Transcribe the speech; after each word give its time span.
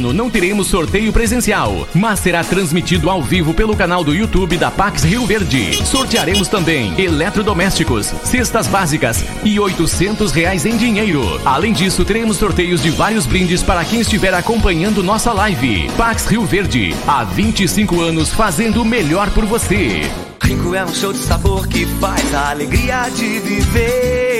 Ano 0.00 0.14
não 0.14 0.30
teremos 0.30 0.68
sorteio 0.68 1.12
presencial, 1.12 1.86
mas 1.94 2.20
será 2.20 2.42
transmitido 2.42 3.10
ao 3.10 3.22
vivo 3.22 3.52
pelo 3.52 3.76
canal 3.76 4.02
do 4.02 4.14
YouTube 4.14 4.56
da 4.56 4.70
Pax 4.70 5.04
Rio 5.04 5.26
Verde. 5.26 5.76
Sortearemos 5.84 6.48
também 6.48 6.98
eletrodomésticos, 6.98 8.06
cestas 8.24 8.66
básicas 8.66 9.22
e 9.44 9.60
800 9.60 10.32
reais 10.32 10.64
em 10.64 10.78
dinheiro. 10.78 11.38
Além 11.44 11.74
disso, 11.74 12.02
teremos 12.02 12.38
sorteios 12.38 12.82
de 12.82 12.88
vários 12.88 13.26
brindes 13.26 13.62
para 13.62 13.84
quem 13.84 14.00
estiver 14.00 14.32
acompanhando 14.32 15.02
nossa 15.02 15.34
live. 15.34 15.90
Pax 15.98 16.24
Rio 16.24 16.46
Verde, 16.46 16.94
há 17.06 17.22
25 17.22 18.00
anos 18.00 18.30
fazendo 18.30 18.80
o 18.80 18.86
melhor 18.86 19.28
por 19.32 19.44
você. 19.44 20.10
Rico 20.42 20.74
é 20.74 20.82
um 20.82 20.94
show 20.94 21.12
de 21.12 21.18
sabor 21.18 21.68
que 21.68 21.84
faz 21.84 22.34
a 22.34 22.52
alegria 22.52 23.10
de 23.10 23.38
viver. 23.40 24.39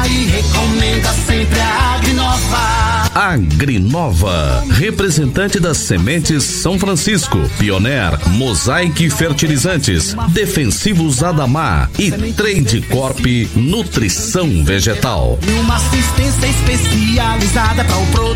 recomenda 0.25 1.13
sempre 1.25 1.59
a 1.59 1.95
Agrinova. 1.95 2.91
Agrinova, 3.13 4.63
representante 4.71 5.59
das 5.59 5.77
sementes 5.77 6.43
São 6.43 6.79
Francisco, 6.79 7.37
Pioneer, 7.59 8.17
Mosaic 8.29 9.09
Fertilizantes, 9.09 10.15
Defensivos 10.29 11.21
Adamar 11.21 11.89
e 11.99 12.11
Trade 12.33 12.81
Corp 12.83 13.19
Nutrição 13.55 14.63
Vegetal. 14.63 15.37
E 15.45 15.51
uma 15.59 15.75
assistência 15.75 16.47
especializada 16.47 17.83
para 17.83 17.97
o 17.97 18.07
produtor 18.07 18.30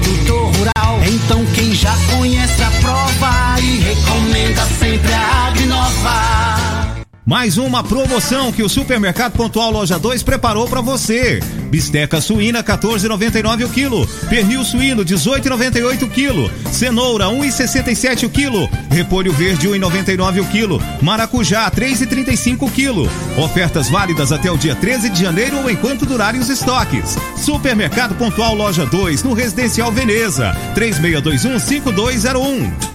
Mais 7.26 7.58
uma 7.58 7.84
promoção 7.84 8.52
que 8.52 8.62
o 8.62 8.70
Supermercado 8.70 9.34
Pontual 9.34 9.72
Loja 9.72 9.98
2 9.98 10.22
preparou 10.22 10.68
para 10.68 10.80
você. 10.80 11.40
Bisteca 11.72 12.22
suína 12.22 12.64
14,99 12.64 13.66
o 13.66 13.70
quilo. 13.70 14.08
Pernil 14.30 14.64
suíno 14.64 15.04
18,98 15.04 16.04
o 16.04 16.08
quilo. 16.08 16.52
Cenoura 16.72 17.26
1,67 17.26 18.28
o 18.28 18.30
quilo. 18.30 18.70
Repolho 18.92 19.34
verde 19.34 19.68
1,99 19.68 20.42
o 20.42 20.46
quilo. 20.46 20.80
Maracujá 21.02 21.70
3,35 21.72 22.62
o 22.62 22.70
quilo. 22.70 23.10
Ofertas 23.44 23.90
válidas 23.90 24.32
até 24.32 24.52
o 24.52 24.58
dia 24.58 24.76
13 24.76 25.10
de 25.10 25.24
janeiro 25.24 25.58
ou 25.58 25.70
enquanto 25.72 26.06
durarem 26.06 26.40
os 26.40 26.50
estoques. 26.50 27.18
Supermercado 27.36 28.14
Pontual 28.16 28.54
Loja 28.54 28.86
2 28.86 29.24
no 29.24 29.34
Residencial 29.34 29.92
Veneza 29.92 30.56
3621 30.76 31.58
5201. 31.58 32.95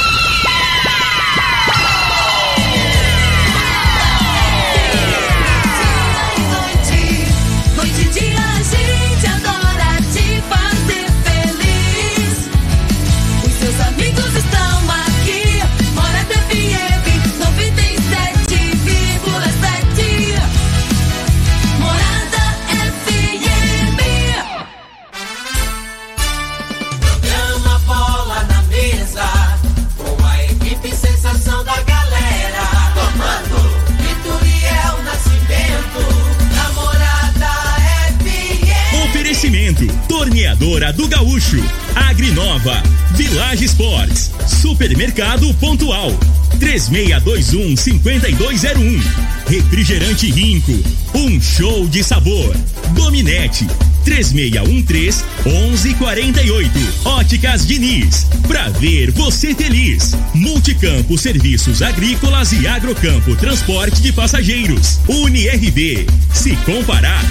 Agrinova, 41.95 42.83
Village 43.15 43.65
Sports, 43.65 44.31
Supermercado 44.61 45.51
Pontual, 45.55 46.11
3621-5201. 46.59 49.01
Refrigerante 49.47 50.31
Rinco, 50.31 50.79
um 51.13 51.41
show 51.41 51.85
de 51.87 52.01
sabor. 52.03 52.55
Dominete, 52.93 53.67
3613-1148. 54.05 56.69
Óticas 57.03 57.67
Diniz, 57.67 58.27
pra 58.47 58.69
ver 58.69 59.11
você 59.11 59.53
feliz. 59.53 60.15
Multicampo 60.33 61.17
Serviços 61.17 61.81
Agrícolas 61.81 62.53
e 62.53 62.65
Agrocampo 62.65 63.35
Transporte 63.35 64.01
de 64.01 64.13
Passageiros. 64.13 65.01
UniRV, 65.07 66.07
se 66.33 66.55
comparar, 66.57 67.23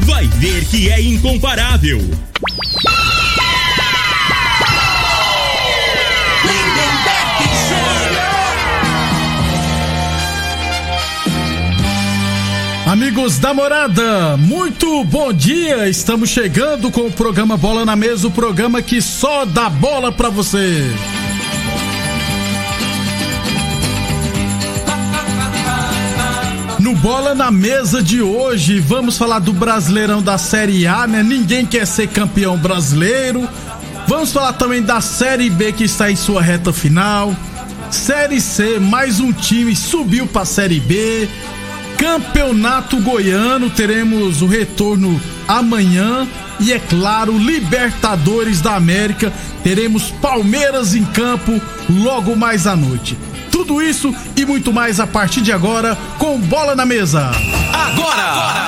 vai 0.00 0.26
ver 0.38 0.64
que 0.64 0.90
é 0.90 1.00
incomparável. 1.00 2.00
Amigos 12.96 13.38
da 13.38 13.52
morada, 13.52 14.38
muito 14.38 15.04
bom 15.04 15.30
dia! 15.30 15.86
Estamos 15.86 16.30
chegando 16.30 16.90
com 16.90 17.02
o 17.02 17.12
programa 17.12 17.54
Bola 17.54 17.84
na 17.84 17.94
Mesa 17.94 18.26
o 18.26 18.30
programa 18.30 18.80
que 18.80 19.02
só 19.02 19.44
dá 19.44 19.68
bola 19.68 20.10
pra 20.10 20.30
você. 20.30 20.82
No 26.80 26.94
Bola 26.94 27.34
na 27.34 27.50
Mesa 27.50 28.02
de 28.02 28.22
hoje, 28.22 28.80
vamos 28.80 29.18
falar 29.18 29.40
do 29.40 29.52
Brasileirão 29.52 30.22
da 30.22 30.38
Série 30.38 30.86
A, 30.86 31.06
né? 31.06 31.22
Ninguém 31.22 31.66
quer 31.66 31.86
ser 31.86 32.08
campeão 32.08 32.56
brasileiro. 32.56 33.46
Vamos 34.08 34.32
falar 34.32 34.54
também 34.54 34.80
da 34.80 35.02
Série 35.02 35.50
B 35.50 35.70
que 35.70 35.84
está 35.84 36.10
em 36.10 36.16
sua 36.16 36.40
reta 36.40 36.72
final. 36.72 37.36
Série 37.90 38.40
C, 38.40 38.78
mais 38.78 39.20
um 39.20 39.34
time 39.34 39.76
subiu 39.76 40.26
para 40.26 40.46
Série 40.46 40.80
B. 40.80 41.28
Campeonato 41.96 43.00
Goiano, 43.00 43.70
teremos 43.70 44.42
o 44.42 44.46
retorno 44.46 45.20
amanhã. 45.48 46.26
E 46.58 46.72
é 46.72 46.78
claro, 46.78 47.36
Libertadores 47.36 48.60
da 48.60 48.74
América, 48.74 49.32
teremos 49.62 50.10
Palmeiras 50.10 50.94
em 50.94 51.04
campo 51.04 51.60
logo 51.90 52.34
mais 52.34 52.66
à 52.66 52.74
noite. 52.74 53.16
Tudo 53.50 53.82
isso 53.82 54.14
e 54.36 54.44
muito 54.44 54.72
mais 54.72 55.00
a 55.00 55.06
partir 55.06 55.40
de 55.40 55.52
agora 55.52 55.96
com 56.18 56.38
Bola 56.38 56.74
na 56.74 56.86
Mesa. 56.86 57.30
Agora! 57.72 58.66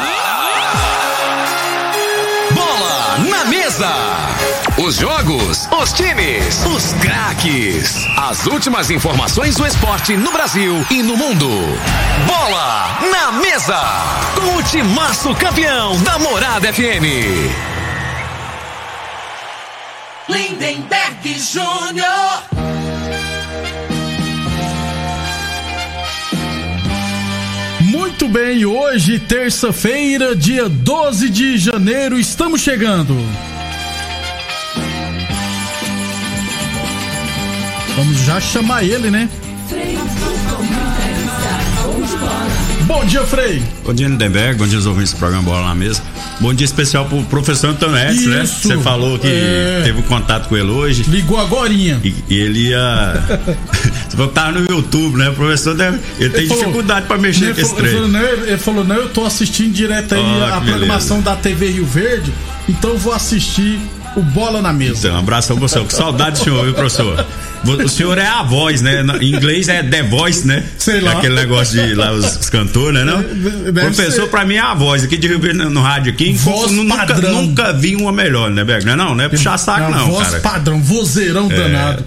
Bola 2.54 3.18
na 3.28 3.44
mesa! 3.44 4.47
Os 4.80 4.94
jogos, 4.94 5.68
os 5.82 5.92
times, 5.92 6.64
os 6.64 6.92
craques. 7.02 7.96
As 8.16 8.46
últimas 8.46 8.90
informações 8.90 9.56
do 9.56 9.66
esporte 9.66 10.16
no 10.16 10.30
Brasil 10.30 10.86
e 10.88 11.02
no 11.02 11.16
mundo. 11.16 11.48
Bola 12.24 12.96
na 13.10 13.32
mesa. 13.32 13.76
Com 14.36 14.56
o 14.56 14.62
timaço 14.62 15.34
campeão 15.34 16.00
da 16.04 16.16
Morada 16.20 16.72
FM. 16.72 17.02
Lindenberg 20.28 21.40
Júnior. 21.40 22.44
Muito 27.80 28.28
bem, 28.28 28.64
hoje, 28.64 29.18
terça-feira, 29.18 30.36
dia 30.36 30.68
12 30.68 31.28
de 31.30 31.58
janeiro, 31.58 32.16
estamos 32.16 32.60
chegando. 32.60 33.16
Vamos 37.98 38.18
já 38.24 38.40
chamar 38.40 38.84
ele, 38.84 39.10
né? 39.10 39.28
Bom 42.86 43.04
dia, 43.04 43.22
Frei. 43.24 43.60
Bom 43.84 43.92
dia, 43.92 44.06
Lindenberg. 44.06 44.56
Bom 44.56 44.66
dia 44.68 44.76
aos 44.78 44.86
ouvintes 44.86 45.12
do 45.12 45.18
programa 45.18 45.42
Bola 45.42 45.66
na 45.66 45.74
Mesa. 45.74 46.00
Bom 46.40 46.54
dia 46.54 46.64
especial 46.64 47.06
pro 47.06 47.20
professor 47.24 47.70
Antonetes, 47.70 48.24
né? 48.26 48.44
Isso. 48.44 48.68
Você 48.68 48.78
falou 48.78 49.18
que 49.18 49.26
É. 49.26 49.80
teve 49.84 49.98
um 49.98 50.02
contato 50.02 50.48
com 50.48 50.56
ele 50.56 50.70
hoje. 50.70 51.02
Ligou 51.08 51.38
agorinha. 51.40 52.00
E, 52.04 52.14
e 52.30 52.38
ele 52.38 52.68
ia. 52.68 53.14
Você 54.08 54.16
falou 54.16 54.28
que 54.28 54.34
tava 54.34 54.52
no 54.52 54.70
YouTube, 54.70 55.18
né? 55.18 55.30
O 55.30 55.34
professor 55.34 55.74
deve, 55.74 55.98
ele 56.20 56.30
tem 56.30 56.46
falou- 56.46 56.62
dificuldade 56.64 57.06
pra 57.06 57.18
mexer 57.18 57.46
Ele 57.46 57.54
com 57.54 57.60
esse 57.60 57.74
ele, 57.74 57.88
trem. 57.88 58.08
não, 58.08 58.20
ele 58.22 58.58
falou, 58.58 58.84
não, 58.84 58.96
eu 58.96 59.08
tô 59.10 59.24
assistindo 59.26 59.72
direto 59.72 60.14
aí 60.14 60.22
Ah, 60.22 60.56
a 60.56 60.60
programação 60.60 61.20
da 61.20 61.34
TV 61.34 61.70
Rio 61.72 61.84
Verde, 61.84 62.32
então 62.68 62.90
eu 62.90 62.98
vou 62.98 63.12
assistir 63.12 63.78
o 64.16 64.22
Bola 64.22 64.60
na 64.62 64.72
Mesa. 64.72 65.08
Então, 65.08 65.14
um 65.14 65.18
abração 65.18 65.56
pro 65.56 65.68
senhor. 65.68 65.86
Que 65.86 65.94
saudade 65.94 66.38
do 66.38 66.44
senhor, 66.44 66.64
viu, 66.64 66.74
professor? 66.74 67.26
O 67.64 67.88
senhor 67.88 68.16
é 68.18 68.26
a 68.26 68.42
voz, 68.42 68.80
né? 68.80 69.02
Em 69.20 69.34
inglês 69.34 69.68
é 69.68 69.82
The 69.82 70.04
Voice, 70.04 70.46
né? 70.46 70.64
Sei 70.78 71.00
lá. 71.00 71.12
Aquele 71.12 71.34
negócio 71.34 71.80
de 71.84 71.94
lá 71.94 72.12
os, 72.12 72.48
cantores, 72.48 73.04
né? 73.04 73.04
Não? 73.04 73.20
Deve 73.20 73.80
Professor, 73.80 74.22
ser. 74.24 74.30
pra 74.30 74.44
mim 74.44 74.54
é 74.54 74.60
a 74.60 74.74
voz. 74.74 75.02
Aqui 75.04 75.16
de 75.16 75.26
Rio 75.28 75.40
Verde 75.40 75.58
no, 75.58 75.80
rádio 75.80 76.12
aqui. 76.12 76.32
Voz 76.32 76.70
nunca, 76.70 77.06
padrão. 77.06 77.42
nunca 77.42 77.72
vi 77.72 77.96
uma 77.96 78.12
melhor, 78.12 78.50
né, 78.50 78.64
Berg? 78.64 78.84
Não 78.86 78.92
é 78.92 78.96
não, 78.96 79.14
não 79.14 79.24
é 79.24 79.28
puxar 79.28 79.58
saco, 79.58 79.90
não, 79.90 80.06
voz 80.06 80.28
cara. 80.28 80.40
padrão, 80.40 80.80
vozeirão 80.80 81.50
É. 81.50 81.56
danado. 81.56 82.04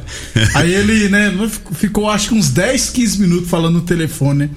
Aí 0.56 0.74
ele, 0.74 1.10
né, 1.10 1.34
ficou 1.74 2.10
acho 2.10 2.30
que 2.30 2.36
uns 2.36 2.50
10, 2.50 2.90
15 2.90 3.20
minutos 3.22 3.50
falando 3.50 3.76
no 3.76 3.82
telefone, 3.82 4.46
né? 4.46 4.50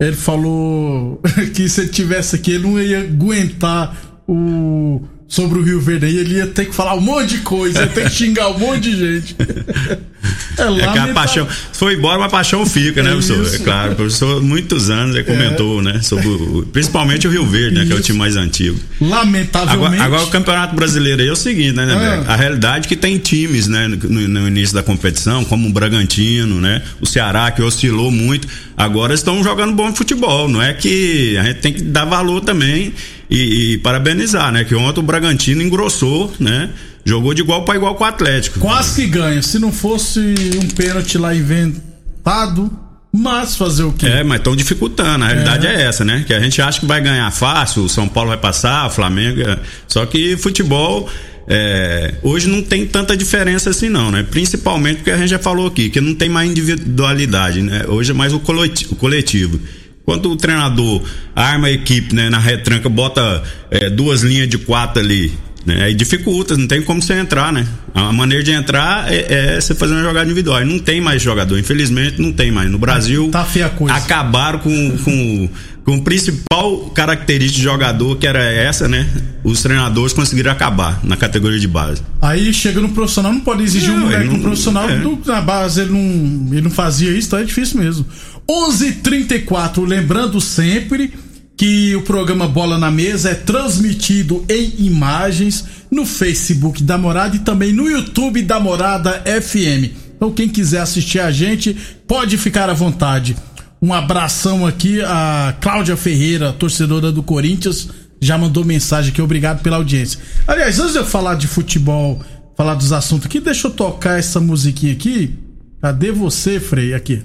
Ele 0.00 0.14
falou 0.16 1.20
que 1.54 1.68
se 1.68 1.80
ele 1.80 1.88
tivesse 1.88 2.36
aqui, 2.36 2.52
ele 2.52 2.66
não 2.66 2.80
ia 2.80 3.00
aguentar 3.00 3.96
o. 4.28 5.02
Sobre 5.28 5.58
o 5.58 5.62
Rio 5.62 5.78
Verde 5.78 6.06
aí, 6.06 6.16
ele 6.16 6.36
ia 6.36 6.46
ter 6.46 6.64
que 6.64 6.74
falar 6.74 6.94
um 6.94 7.00
monte 7.02 7.36
de 7.36 7.42
coisa, 7.42 7.80
ia 7.80 7.86
ter 7.86 8.04
que 8.04 8.16
xingar 8.16 8.48
um 8.48 8.58
monte 8.58 8.80
de 8.80 8.96
gente. 8.96 9.36
É, 10.58 10.62
É 10.84 10.92
que 10.92 10.98
a 10.98 11.08
paixão. 11.14 11.46
Foi 11.72 11.94
embora, 11.94 12.18
mas 12.18 12.26
a 12.26 12.30
paixão 12.30 12.66
fica, 12.66 13.02
né, 13.02 13.10
É 13.10 13.12
professor? 13.12 13.42
isso. 13.44 13.56
É 13.56 13.58
claro. 13.58 13.92
O 13.92 13.96
professor, 13.96 14.42
muitos 14.42 14.90
anos, 14.90 15.14
ele 15.14 15.24
comentou, 15.24 15.82
né? 15.82 16.00
Sobre 16.02 16.26
o, 16.28 16.66
principalmente 16.72 17.26
o 17.26 17.30
Rio 17.30 17.46
Verde, 17.46 17.76
né? 17.78 17.86
Que 17.86 17.92
é 17.92 17.94
o 17.94 17.98
Isso. 17.98 18.06
time 18.06 18.18
mais 18.18 18.36
antigo. 18.36 18.78
Lamentavelmente. 19.00 19.94
Agora, 19.94 20.02
agora 20.04 20.22
o 20.24 20.30
Campeonato 20.30 20.74
Brasileiro 20.74 21.22
aí 21.22 21.28
é 21.28 21.32
o 21.32 21.36
seguinte, 21.36 21.72
né, 21.72 21.86
né. 21.86 21.94
Berg? 21.94 22.24
A 22.28 22.36
realidade 22.36 22.86
é 22.86 22.88
que 22.88 22.96
tem 22.96 23.18
times, 23.18 23.66
né, 23.68 23.88
no, 23.88 23.96
no 24.28 24.48
início 24.48 24.74
da 24.74 24.82
competição, 24.82 25.44
como 25.44 25.68
o 25.68 25.72
Bragantino, 25.72 26.60
né? 26.60 26.82
O 27.00 27.06
Ceará, 27.06 27.50
que 27.50 27.62
oscilou 27.62 28.10
muito. 28.10 28.46
Agora 28.76 29.14
estão 29.14 29.42
jogando 29.42 29.72
bom 29.74 29.92
futebol. 29.94 30.48
Não 30.48 30.62
é 30.62 30.72
que 30.72 31.36
a 31.38 31.44
gente 31.44 31.60
tem 31.60 31.72
que 31.72 31.82
dar 31.82 32.04
valor 32.04 32.40
também 32.40 32.92
e, 33.30 33.72
e 33.74 33.78
parabenizar, 33.78 34.52
né? 34.52 34.64
Que 34.64 34.74
ontem 34.74 35.00
o 35.00 35.02
Bragantino 35.02 35.62
engrossou, 35.62 36.32
né? 36.38 36.70
Jogou 37.08 37.32
de 37.32 37.40
igual 37.42 37.64
para 37.64 37.76
igual 37.76 37.94
com 37.94 38.04
o 38.04 38.06
Atlético. 38.06 38.60
Quase 38.60 39.00
que 39.02 39.06
ganha. 39.08 39.40
Se 39.42 39.58
não 39.58 39.72
fosse 39.72 40.20
um 40.62 40.68
pênalti 40.68 41.16
lá 41.16 41.34
inventado, 41.34 42.70
mas 43.12 43.56
fazer 43.56 43.84
o 43.84 43.92
quê? 43.92 44.06
É, 44.06 44.22
mas 44.22 44.38
estão 44.38 44.54
dificultando. 44.54 45.24
A 45.24 45.28
realidade 45.28 45.66
é. 45.66 45.82
essa, 45.82 46.04
né? 46.04 46.24
Que 46.26 46.34
a 46.34 46.40
gente 46.40 46.60
acha 46.60 46.78
que 46.80 46.86
vai 46.86 47.00
ganhar 47.00 47.30
fácil, 47.30 47.84
o 47.84 47.88
São 47.88 48.06
Paulo 48.06 48.28
vai 48.28 48.38
passar, 48.38 48.86
o 48.86 48.90
Flamengo. 48.90 49.40
é. 49.40 49.58
Só 49.86 50.04
que 50.04 50.36
futebol. 50.36 51.08
é, 51.48 52.16
hoje 52.22 52.46
não 52.46 52.60
tem 52.62 52.84
tanta 52.86 53.16
diferença 53.16 53.70
assim, 53.70 53.88
não, 53.88 54.10
né? 54.10 54.22
Principalmente 54.30 54.96
porque 54.98 55.10
a 55.10 55.16
gente 55.16 55.30
já 55.30 55.38
falou 55.38 55.66
aqui, 55.66 55.88
que 55.88 55.98
não 56.00 56.14
tem 56.14 56.28
mais 56.28 56.50
individualidade, 56.50 57.62
né? 57.62 57.84
Hoje 57.88 58.10
é 58.10 58.14
mais 58.14 58.34
o 58.34 58.38
coleti- 58.38 58.86
o 58.90 58.94
coletivo. 58.94 59.58
Quando 60.04 60.30
o 60.30 60.36
treinador 60.36 61.02
arma 61.34 61.68
a 61.68 61.70
equipe 61.70 62.14
né, 62.14 62.30
na 62.30 62.38
retranca, 62.38 62.88
bota 62.88 63.42
é, 63.70 63.90
duas 63.90 64.22
linhas 64.22 64.48
de 64.48 64.56
quatro 64.58 65.02
ali? 65.02 65.32
Aí 65.66 65.94
dificulta, 65.94 66.56
não 66.56 66.66
tem 66.66 66.80
como 66.80 67.02
você 67.02 67.12
entrar, 67.14 67.52
né? 67.52 67.66
A 67.94 68.10
maneira 68.12 68.42
de 68.42 68.52
entrar 68.52 69.12
é, 69.12 69.56
é 69.56 69.60
você 69.60 69.74
fazer 69.74 69.92
uma 69.94 70.02
jogada 70.02 70.24
individual. 70.24 70.64
Não 70.64 70.78
tem 70.78 71.00
mais 71.00 71.20
jogador, 71.20 71.58
infelizmente 71.58 72.20
não 72.22 72.32
tem 72.32 72.50
mais. 72.50 72.70
No 72.70 72.78
Brasil, 72.78 73.28
Tá 73.30 73.44
feia 73.44 73.68
coisa. 73.68 73.94
acabaram 73.94 74.60
com, 74.60 74.96
com, 75.04 75.48
com 75.84 75.96
o 75.96 76.02
principal 76.02 76.78
característica 76.94 77.56
de 77.58 77.62
jogador, 77.62 78.16
que 78.16 78.26
era 78.26 78.42
essa, 78.42 78.88
né? 78.88 79.06
Os 79.44 79.60
treinadores 79.62 80.12
conseguiram 80.14 80.50
acabar 80.52 81.00
na 81.04 81.16
categoria 81.16 81.58
de 81.60 81.68
base. 81.68 82.00
Aí 82.22 82.52
chega 82.54 82.80
no 82.80 82.88
profissional, 82.90 83.32
não 83.32 83.40
pode 83.40 83.62
exigir 83.62 83.90
um 83.90 83.94
Não, 83.98 84.04
moleque 84.04 84.24
ele 84.24 84.36
no 84.36 84.40
profissional, 84.42 84.88
é. 84.88 84.96
do- 84.98 85.18
na 85.26 85.40
base 85.42 85.82
ele 85.82 85.90
não, 85.90 86.52
ele 86.52 86.62
não 86.62 86.70
fazia 86.70 87.10
isso, 87.10 87.26
então 87.28 87.38
é 87.40 87.44
difícil 87.44 87.78
mesmo. 87.78 88.06
11:34, 88.48 89.84
lembrando 89.86 90.40
sempre 90.40 91.12
que 91.58 91.96
o 91.96 92.02
programa 92.02 92.46
Bola 92.46 92.78
na 92.78 92.88
Mesa 92.88 93.30
é 93.30 93.34
transmitido 93.34 94.44
em 94.48 94.74
imagens 94.78 95.64
no 95.90 96.06
Facebook 96.06 96.84
da 96.84 96.96
Morada 96.96 97.34
e 97.34 97.40
também 97.40 97.72
no 97.72 97.90
YouTube 97.90 98.42
da 98.42 98.60
Morada 98.60 99.24
FM. 99.24 99.92
Então 100.16 100.30
quem 100.30 100.48
quiser 100.48 100.80
assistir 100.80 101.18
a 101.18 101.32
gente, 101.32 101.76
pode 102.06 102.38
ficar 102.38 102.70
à 102.70 102.74
vontade. 102.74 103.36
Um 103.82 103.92
abração 103.92 104.64
aqui 104.64 105.00
a 105.02 105.52
Cláudia 105.60 105.96
Ferreira, 105.96 106.52
torcedora 106.52 107.10
do 107.10 107.24
Corinthians, 107.24 107.88
já 108.20 108.38
mandou 108.38 108.64
mensagem 108.64 109.10
aqui, 109.10 109.20
obrigado 109.20 109.60
pela 109.60 109.76
audiência. 109.76 110.20
Aliás, 110.46 110.78
antes 110.78 110.92
de 110.92 110.98
eu 110.98 111.04
falar 111.04 111.34
de 111.34 111.48
futebol, 111.48 112.22
falar 112.56 112.74
dos 112.74 112.92
assuntos 112.92 113.26
aqui, 113.26 113.40
deixa 113.40 113.66
eu 113.66 113.72
tocar 113.72 114.16
essa 114.16 114.38
musiquinha 114.38 114.92
aqui. 114.92 115.34
Cadê 115.82 116.12
você, 116.12 116.60
Frei? 116.60 116.94
Aqui. 116.94 117.20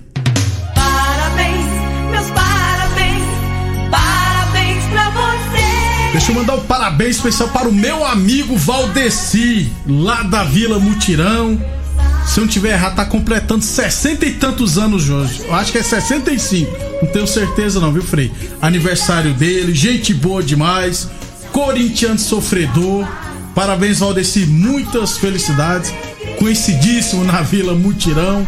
Deixa 6.14 6.32
eu 6.32 6.36
mandar 6.36 6.54
um 6.54 6.62
parabéns 6.62 7.16
especial 7.16 7.50
para 7.50 7.68
o 7.68 7.74
meu 7.74 8.06
amigo 8.06 8.56
Valdeci, 8.56 9.72
lá 9.88 10.22
da 10.22 10.44
Vila 10.44 10.78
Mutirão. 10.78 11.60
Se 12.24 12.40
eu 12.40 12.42
não 12.42 12.48
tiver 12.48 12.74
errado, 12.74 12.96
tá 12.96 13.04
completando 13.04 13.64
60 13.64 14.24
e 14.24 14.34
tantos 14.34 14.78
anos 14.78 15.10
hoje. 15.10 15.42
Eu 15.44 15.56
acho 15.56 15.72
que 15.72 15.80
é 15.80 15.84
65. 15.84 16.72
Não 17.02 17.12
tenho 17.12 17.26
certeza 17.26 17.80
não, 17.80 17.92
viu, 17.92 18.04
Frei? 18.04 18.32
Aniversário 18.62 19.34
dele, 19.34 19.74
gente 19.74 20.14
boa 20.14 20.44
demais. 20.44 21.10
Corintiano 21.52 22.20
sofredor. 22.20 23.08
Parabéns, 23.56 24.00
Valdeci. 24.00 24.46
Muitas 24.46 25.18
felicidades. 25.18 25.92
Conhecidíssimo 26.38 27.24
na 27.24 27.42
Vila 27.42 27.74
Mutirão. 27.74 28.46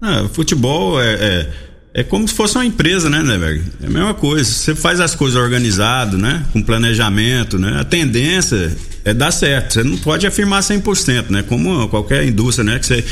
não, 0.00 0.26
futebol 0.30 0.98
é, 0.98 1.12
é, 1.12 1.50
é 1.94 2.02
como 2.02 2.28
se 2.28 2.34
fosse 2.34 2.54
uma 2.56 2.64
empresa, 2.66 3.08
né, 3.10 3.22
velho? 3.38 3.62
É 3.82 3.86
a 3.86 3.90
mesma 3.90 4.14
coisa. 4.14 4.44
Você 4.44 4.74
faz 4.74 5.00
as 5.00 5.14
coisas 5.14 5.40
organizado, 5.40 6.16
né? 6.18 6.44
Com 6.52 6.62
planejamento, 6.62 7.58
né? 7.58 7.78
A 7.80 7.84
tendência 7.84 8.76
é 9.04 9.12
dar 9.14 9.30
certo. 9.32 9.74
Você 9.74 9.82
não 9.82 9.96
pode 9.96 10.26
afirmar 10.26 10.60
100%, 10.62 11.30
né? 11.30 11.42
Como 11.42 11.88
qualquer 11.88 12.24
indústria, 12.26 12.64
né? 12.64 12.78
Que 12.78 12.86
você, 12.86 13.04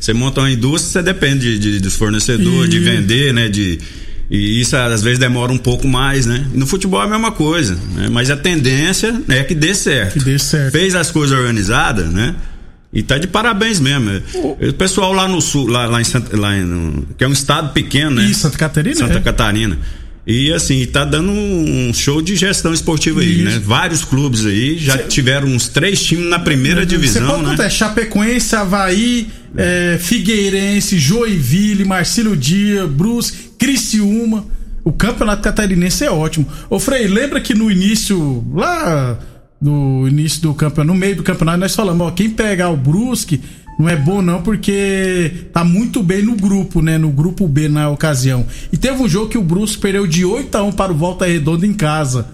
você 0.00 0.12
monta 0.12 0.40
uma 0.40 0.50
indústria, 0.50 0.92
você 0.92 1.02
depende 1.02 1.58
de, 1.58 1.72
de, 1.72 1.80
dos 1.80 1.94
fornecedores, 1.96 2.68
de 2.70 2.76
E- 2.78 2.80
vender, 2.80 3.32
né? 3.32 3.48
De, 3.48 3.78
e 4.30 4.60
isso 4.60 4.76
às 4.76 5.02
vezes 5.02 5.18
demora 5.18 5.50
um 5.50 5.56
pouco 5.56 5.88
mais, 5.88 6.26
né? 6.26 6.44
E 6.52 6.58
no 6.58 6.66
futebol 6.66 7.00
é 7.00 7.04
a 7.06 7.08
mesma 7.08 7.32
coisa, 7.32 7.78
né? 7.94 8.08
Mas 8.10 8.30
a 8.30 8.36
tendência 8.36 9.14
é 9.28 9.42
que 9.42 9.54
dê 9.54 9.74
certo. 9.74 10.14
Que 10.18 10.24
dê 10.24 10.38
certo. 10.38 10.72
Fez 10.72 10.94
as 10.94 11.10
coisas 11.10 11.38
organizadas, 11.38 12.06
né? 12.10 12.34
E 12.92 13.02
tá 13.02 13.18
de 13.18 13.26
parabéns 13.26 13.78
mesmo. 13.80 14.10
O 14.34 14.72
pessoal 14.72 15.12
lá 15.12 15.28
no 15.28 15.40
sul, 15.40 15.66
lá, 15.66 15.86
lá 15.86 16.00
em 16.00 16.04
Santa, 16.04 16.34
lá 16.36 16.56
em, 16.56 17.06
que 17.16 17.22
é 17.24 17.28
um 17.28 17.32
estado 17.32 17.72
pequeno, 17.72 18.12
né? 18.12 18.24
E 18.24 18.34
Santa 18.34 18.56
Catarina? 18.56 18.96
Santa 18.96 19.18
é. 19.18 19.20
Catarina. 19.20 19.78
E 20.26 20.52
assim, 20.52 20.84
tá 20.84 21.06
dando 21.06 21.32
um 21.32 21.90
show 21.94 22.20
de 22.20 22.36
gestão 22.36 22.72
esportiva 22.74 23.20
aí, 23.20 23.36
Isso. 23.36 23.44
né? 23.44 23.62
Vários 23.64 24.04
clubes 24.04 24.44
aí 24.44 24.76
já 24.76 24.98
tiveram 24.98 25.48
uns 25.48 25.68
três 25.68 26.02
times 26.04 26.28
na 26.28 26.38
primeira 26.38 26.82
Você 26.82 26.86
divisão, 26.86 27.26
pode 27.26 27.42
né? 27.44 27.50
contar, 27.52 27.64
é 27.64 27.70
Chapecoense, 27.70 28.54
Havaí, 28.54 29.28
é, 29.56 29.98
Figueirense, 29.98 30.98
Joinville, 30.98 31.84
Marcílio 31.86 32.36
Dias, 32.36 32.86
Brusque, 32.90 33.52
Criciúma. 33.58 34.46
O 34.84 34.92
campeonato 34.92 35.42
catarinense 35.42 36.04
é 36.04 36.10
ótimo. 36.10 36.46
Ô 36.68 36.78
Frei, 36.78 37.06
lembra 37.06 37.40
que 37.40 37.54
no 37.54 37.70
início, 37.70 38.44
lá 38.54 39.18
no 39.60 40.06
início 40.06 40.40
do 40.42 40.54
campeonato, 40.54 40.94
no 40.94 40.98
meio 40.98 41.16
do 41.16 41.22
campeonato, 41.22 41.58
nós 41.58 41.74
falamos, 41.74 42.06
ó, 42.06 42.10
quem 42.10 42.30
pegar 42.30 42.70
o 42.70 42.76
Brusque 42.76 43.40
não 43.78 43.88
é 43.88 43.94
bom 43.94 44.20
não, 44.20 44.42
porque 44.42 45.46
tá 45.52 45.62
muito 45.62 46.02
bem 46.02 46.22
no 46.22 46.34
grupo, 46.34 46.82
né? 46.82 46.98
No 46.98 47.10
grupo 47.10 47.46
B 47.46 47.68
na 47.68 47.88
ocasião. 47.88 48.44
E 48.72 48.76
teve 48.76 49.00
um 49.00 49.08
jogo 49.08 49.30
que 49.30 49.38
o 49.38 49.42
Brusque 49.42 49.80
perdeu 49.80 50.04
de 50.06 50.24
8 50.24 50.52
a 50.56 50.62
1 50.64 50.72
para 50.72 50.90
o 50.92 50.96
Volta 50.96 51.26
Redonda 51.26 51.64
em 51.64 51.72
casa. 51.72 52.28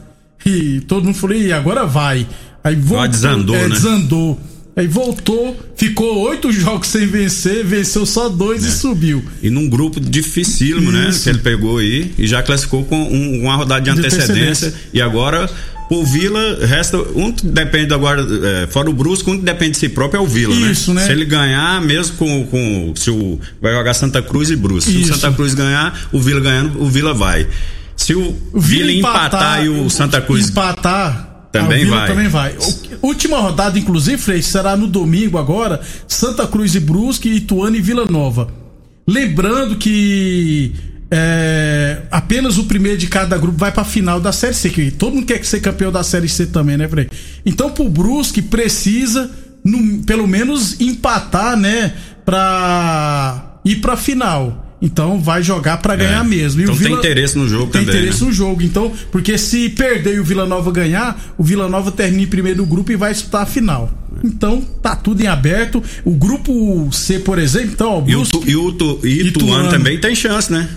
E 0.46 0.80
todo 0.82 1.04
mundo 1.04 1.14
falou, 1.14 1.36
e 1.36 1.52
agora 1.52 1.84
vai. 1.84 2.26
Aí 2.62 2.74
voltou, 2.76 3.08
desandou, 3.08 3.56
é, 3.56 3.62
né? 3.62 3.68
desandou. 3.68 4.40
Aí 4.76 4.88
voltou, 4.88 5.56
ficou 5.76 6.18
oito 6.28 6.50
jogos 6.50 6.88
sem 6.88 7.06
vencer, 7.06 7.64
venceu 7.64 8.04
só 8.04 8.28
dois 8.28 8.64
e 8.64 8.72
subiu. 8.72 9.24
E 9.40 9.48
num 9.48 9.68
grupo 9.68 10.00
dificílimo, 10.00 10.90
né? 10.90 11.10
Isso. 11.10 11.22
Que 11.22 11.28
ele 11.30 11.38
pegou 11.38 11.78
aí 11.78 12.12
e 12.18 12.26
já 12.26 12.42
classificou 12.42 12.84
com 12.84 12.96
um- 13.00 13.42
uma 13.42 13.54
rodada 13.54 13.80
de 13.82 13.92
De 13.92 13.98
antecedência. 14.00 14.32
antecedência. 14.34 14.74
E 14.92 15.00
agora, 15.00 15.48
o 15.88 16.04
Vila, 16.04 16.58
resta. 16.66 16.98
Um 17.14 17.30
que 17.30 17.46
depende 17.46 17.94
agora, 17.94 18.26
é, 18.42 18.66
fora 18.66 18.90
o 18.90 18.92
Brusco, 18.92 19.30
um 19.30 19.38
que 19.38 19.44
depende 19.44 19.72
de 19.72 19.78
si 19.78 19.88
próprio 19.88 20.18
é 20.18 20.20
o 20.20 20.26
Vila, 20.26 20.52
Isso, 20.54 20.92
né? 20.92 21.06
Se 21.06 21.12
ele 21.12 21.24
ganhar, 21.24 21.80
mesmo 21.80 22.16
com. 22.16 22.44
com 22.46 22.92
se 22.96 23.10
o, 23.10 23.38
vai 23.62 23.72
jogar 23.72 23.94
Santa 23.94 24.20
Cruz 24.22 24.50
e 24.50 24.56
Brusco. 24.56 24.90
Se 24.90 24.96
o 24.96 25.00
Isso. 25.02 25.14
Santa 25.14 25.32
Cruz 25.36 25.54
ganhar, 25.54 26.08
o 26.10 26.18
Vila 26.20 26.40
ganhando, 26.40 26.82
o 26.82 26.86
Vila 26.90 27.14
vai. 27.14 27.46
Se 27.96 28.12
o, 28.12 28.34
O 28.52 28.60
Vila 28.60 28.90
empatar, 28.90 29.64
e 29.64 29.68
o 29.68 29.88
Santa 29.88 30.20
Cruz. 30.20 30.48
empatar, 30.48 31.33
Também 31.62 31.82
o 31.82 31.84
Vila 31.86 31.96
vai. 31.98 32.08
também 32.08 32.28
vai. 32.28 32.54
O- 33.02 33.06
última 33.08 33.38
rodada, 33.38 33.78
inclusive, 33.78 34.18
Frei, 34.18 34.42
será 34.42 34.76
no 34.76 34.86
domingo 34.86 35.38
agora, 35.38 35.80
Santa 36.08 36.46
Cruz 36.46 36.74
e 36.74 36.80
Brusque, 36.80 37.28
Ituano 37.28 37.76
e 37.76 37.80
Vila 37.80 38.04
Nova. 38.06 38.48
Lembrando 39.06 39.76
que 39.76 40.72
é, 41.10 42.02
apenas 42.10 42.56
o 42.58 42.64
primeiro 42.64 42.98
de 42.98 43.06
cada 43.06 43.36
grupo 43.38 43.58
vai 43.58 43.70
pra 43.70 43.84
final 43.84 44.18
da 44.20 44.32
Série 44.32 44.54
C, 44.54 44.70
que 44.70 44.90
todo 44.90 45.14
mundo 45.14 45.26
quer 45.26 45.44
ser 45.44 45.60
campeão 45.60 45.92
da 45.92 46.02
Série 46.02 46.28
C 46.28 46.46
também, 46.46 46.76
né, 46.76 46.88
Frei? 46.88 47.08
Então, 47.44 47.70
pro 47.70 47.88
Brusque 47.88 48.40
precisa, 48.42 49.30
no- 49.64 50.02
pelo 50.04 50.26
menos, 50.26 50.80
empatar, 50.80 51.56
né, 51.56 51.92
pra 52.24 53.58
ir 53.64 53.76
pra 53.76 53.96
final. 53.96 54.63
Então 54.84 55.18
vai 55.18 55.42
jogar 55.42 55.78
pra 55.78 55.96
ganhar 55.96 56.22
mesmo. 56.22 56.60
E 56.60 56.64
Então 56.64 56.74
o 56.74 56.78
tem 56.78 56.88
Vila- 56.88 56.98
interesse 56.98 57.38
no 57.38 57.48
jogo 57.48 57.72
tem 57.72 57.84
também. 57.86 58.00
interesse 58.00 58.20
né? 58.22 58.26
no 58.28 58.32
jogo. 58.34 58.62
Então, 58.62 58.92
porque 59.10 59.38
se 59.38 59.70
perder 59.70 60.16
e 60.16 60.20
o 60.20 60.24
Vila 60.24 60.44
Nova 60.44 60.70
ganhar, 60.70 61.34
o 61.38 61.42
Vila 61.42 61.68
Nova 61.68 61.90
termina 61.90 62.22
em 62.22 62.26
primeiro 62.26 62.58
do 62.58 62.66
grupo 62.66 62.92
e 62.92 62.96
vai 62.96 63.10
disputar 63.12 63.42
a 63.42 63.46
final. 63.46 63.90
Então, 64.22 64.60
tá 64.82 64.94
tudo 64.94 65.22
em 65.22 65.26
aberto. 65.26 65.82
O 66.04 66.10
grupo 66.12 66.88
C, 66.92 67.18
por 67.18 67.38
exemplo, 67.38 67.70
então, 67.72 67.90
ó, 67.92 67.98
o 68.02 68.08
E 68.10 68.14
o, 68.14 68.18
Brusque 68.18 68.38
Tu- 68.40 68.50
e 68.50 68.56
o, 68.56 68.72
Tu- 68.72 68.84
Ituano 69.06 69.28
Ituano. 69.28 69.70
também 69.70 69.98
tem 69.98 70.14
chance, 70.14 70.52
né? 70.52 70.68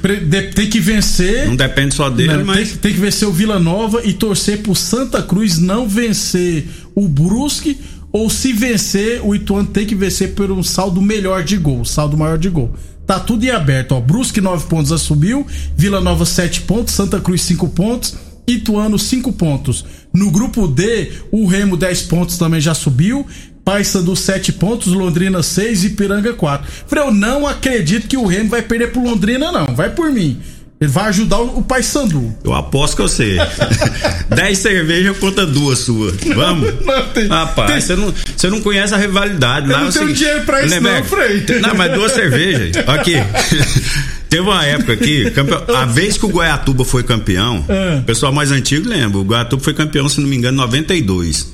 tem 0.55 0.69
que 0.69 0.79
vencer. 0.79 1.45
Não 1.45 1.55
depende 1.57 1.93
só 1.93 2.09
dele, 2.09 2.33
Não, 2.37 2.45
mas. 2.45 2.69
tem, 2.69 2.77
tem 2.77 2.93
que 2.93 2.99
vencer 2.99 3.27
o 3.27 3.31
Vila 3.33 3.59
Nova 3.59 4.01
e 4.05 4.13
torcer 4.13 4.59
pro 4.59 4.73
Santa 4.73 5.21
Cruz 5.21 5.57
não 5.59 5.87
vencer 5.87 6.65
o 6.95 7.07
Brusque. 7.09 7.77
Ou 8.09 8.29
se 8.29 8.53
vencer, 8.53 9.19
o 9.21 9.35
Ituano 9.35 9.67
tem 9.67 9.85
que 9.85 9.93
vencer 9.93 10.29
por 10.33 10.49
um 10.49 10.63
saldo 10.63 11.01
melhor 11.01 11.43
de 11.43 11.57
gol, 11.57 11.83
saldo 11.83 12.15
maior 12.17 12.37
de 12.37 12.47
gol. 12.49 12.73
Tá 13.07 13.21
tudo 13.21 13.45
em 13.45 13.49
aberto, 13.49 13.93
ó. 13.93 14.01
Brusque 14.01 14.41
9 14.41 14.67
pontos 14.67 14.89
já 14.89 14.97
subiu, 14.97 15.47
Vila 15.77 16.01
Nova 16.01 16.25
7 16.25 16.61
pontos, 16.61 16.93
Santa 16.93 17.21
Cruz 17.21 17.41
5 17.41 17.69
pontos, 17.69 18.15
Ituano 18.45 18.99
5 18.99 19.31
pontos. 19.31 19.85
No 20.13 20.29
grupo 20.29 20.67
D, 20.67 21.11
o 21.31 21.45
Remo 21.47 21.77
10 21.77 22.03
pontos 22.03 22.37
também 22.37 22.59
já 22.59 22.73
subiu. 22.73 23.25
Paysandu 23.63 24.15
7 24.15 24.53
pontos, 24.53 24.93
Londrina 24.93 25.43
6 25.43 25.83
e 25.85 25.89
Piranga 25.91 26.33
4. 26.33 26.71
Falei, 26.87 27.05
eu 27.05 27.13
não 27.13 27.45
acredito 27.45 28.07
que 28.07 28.15
o 28.15 28.25
Remo 28.25 28.49
vai 28.49 28.61
perder 28.61 28.91
pro 28.91 29.03
Londrina, 29.03 29.51
não. 29.51 29.75
Vai 29.75 29.89
por 29.93 30.11
mim. 30.11 30.39
Ele 30.79 30.91
vai 30.91 31.05
ajudar 31.05 31.39
o, 31.39 31.57
o 31.57 31.63
Paysandu. 31.63 32.35
Eu 32.43 32.53
aposto 32.53 32.95
que 32.97 33.01
eu 33.01 33.07
sei. 33.07 33.37
10 34.29 34.57
cervejas 34.59 35.17
conta 35.17 35.43
duas 35.45 35.79
suas. 35.79 36.15
Vamos? 36.35 36.71
Não, 36.85 37.07
tem- 37.09 37.27
Rapaz, 37.27 37.83
você 37.83 37.95
não, 37.95 38.13
você 38.35 38.49
não 38.49 38.61
conhece 38.61 38.93
a 38.93 38.97
rivalidade. 38.97 39.67
Eu 39.67 39.73
Lá 39.73 39.81
não 39.81 39.87
é 39.87 39.91
tenho 39.91 40.05
seguinte- 40.05 40.19
dinheiro 40.19 40.45
pra 40.45 40.63
isso 40.63 40.75
Lindeberg, 40.75 40.99
não, 41.01 41.17
Frei. 41.17 41.59
Não, 41.61 41.75
mas 41.75 41.93
duas 41.93 42.11
cervejas. 42.11 42.87
Aqui. 42.87 43.13
Teve 44.29 44.41
uma 44.43 44.63
época 44.65 44.91
aqui, 44.93 45.31
campeão- 45.31 45.63
a 45.75 45.85
vez 45.85 46.17
que 46.17 46.25
o 46.25 46.29
Goiatuba 46.29 46.83
foi 46.83 47.01
campeão, 47.01 47.63
É. 47.69 47.99
o 47.99 48.03
pessoal 48.03 48.31
mais 48.33 48.51
antigo 48.51 48.87
lembra, 48.87 49.17
o 49.19 49.23
Goiatuba 49.23 49.63
foi 49.63 49.73
campeão, 49.73 50.09
se 50.09 50.19
não 50.19 50.27
me 50.27 50.35
engano, 50.35 50.57
em 50.57 50.59
92. 50.61 51.47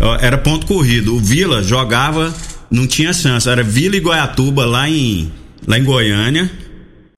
Ó, 0.00 0.16
Era 0.16 0.38
ponto 0.38 0.66
corrido. 0.66 1.14
O 1.14 1.20
Vila 1.20 1.62
jogava, 1.62 2.34
não 2.70 2.86
tinha 2.86 3.12
chance. 3.12 3.46
Era 3.48 3.62
Vila 3.62 3.94
e 3.94 4.00
Goiatuba 4.00 4.64
lá 4.64 4.88
em, 4.88 5.30
lá 5.66 5.78
em 5.78 5.84
Goiânia. 5.84 6.50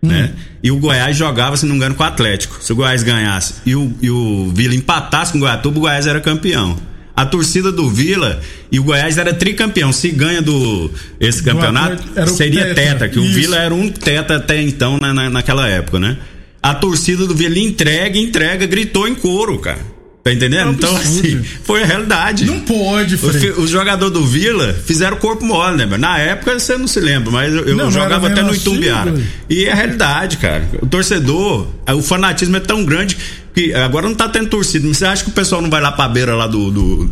Né? 0.08 0.30
E 0.62 0.70
o 0.70 0.76
Goiás 0.78 1.16
jogava, 1.16 1.56
se 1.56 1.64
não 1.66 1.72
me 1.72 1.76
engano, 1.78 1.94
com 1.94 2.02
o 2.02 2.06
Atlético. 2.06 2.56
Se 2.62 2.72
o 2.72 2.76
Goiás 2.76 3.02
ganhasse 3.02 3.54
e 3.66 3.74
o, 3.76 3.92
e 4.00 4.10
o 4.10 4.50
Vila 4.54 4.74
empatasse 4.74 5.32
com 5.32 5.38
o 5.38 5.40
Goiatuba, 5.42 5.78
o 5.78 5.80
Goiás 5.82 6.06
era 6.06 6.20
campeão. 6.20 6.76
A 7.16 7.24
torcida 7.24 7.70
do 7.70 7.88
Vila 7.88 8.40
e 8.72 8.80
o 8.80 8.82
Goiás 8.82 9.18
era 9.18 9.32
tricampeão. 9.32 9.92
Se 9.92 10.10
ganha 10.10 10.42
do 10.42 10.90
esse 11.20 11.42
campeonato, 11.42 12.02
o 12.24 12.26
seria 12.28 12.66
tetra. 12.74 12.74
teta, 12.74 13.08
que 13.08 13.18
o 13.20 13.24
Isso. 13.24 13.34
Vila 13.34 13.56
era 13.56 13.72
um 13.74 13.88
teta 13.88 14.36
até 14.36 14.60
então 14.60 14.98
na, 15.00 15.14
na- 15.14 15.30
naquela 15.30 15.68
época, 15.68 16.00
né? 16.00 16.16
A 16.62 16.74
torcida 16.74 17.26
do 17.26 17.34
Vila 17.34 17.58
entrega, 17.58 18.18
entrega, 18.18 18.66
gritou 18.66 19.06
em 19.06 19.14
coro, 19.14 19.58
cara. 19.58 19.93
Tá 20.24 20.32
entendendo? 20.32 20.60
É 20.62 20.66
um 20.70 20.72
então, 20.72 20.96
assim, 20.96 21.44
foi 21.64 21.82
a 21.82 21.86
realidade. 21.86 22.46
Não 22.46 22.58
pode, 22.60 23.16
Os, 23.16 23.36
fi- 23.36 23.50
os 23.50 23.68
jogadores 23.68 24.14
do 24.14 24.24
Vila 24.24 24.72
fizeram 24.86 25.18
corpo 25.18 25.44
mole, 25.44 25.76
né? 25.76 25.84
meu? 25.84 25.98
Na 25.98 26.16
época 26.18 26.58
você 26.58 26.78
não 26.78 26.86
se 26.86 26.98
lembra, 26.98 27.30
mas 27.30 27.52
eu, 27.54 27.64
eu 27.66 27.76
Não, 27.76 27.90
jogava 27.92 28.28
até 28.28 28.42
no 28.42 28.48
assim, 28.52 28.60
Itumbiara. 28.60 29.12
velho. 29.12 29.26
e 29.50 29.66
é 29.66 29.72
a 29.72 29.74
realidade, 29.74 30.38
cara. 30.38 30.66
O 30.80 30.86
torcedor, 30.86 31.68
o 31.94 32.00
fanatismo 32.00 32.56
é 32.56 32.60
tão 32.60 32.86
grande 32.86 33.18
que 33.54 33.72
agora 33.74 34.08
não 34.08 34.14
tá 34.14 34.28
tendo 34.28 34.48
torcida, 34.48 34.86
mas 34.88 34.98
você 34.98 35.06
acha 35.06 35.22
que 35.24 35.30
o 35.30 35.32
pessoal 35.32 35.62
não 35.62 35.70
vai 35.70 35.80
lá 35.80 35.92
pra 35.92 36.08
beira 36.08 36.34
lá 36.34 36.46
do 36.46 36.70
do, 36.70 37.10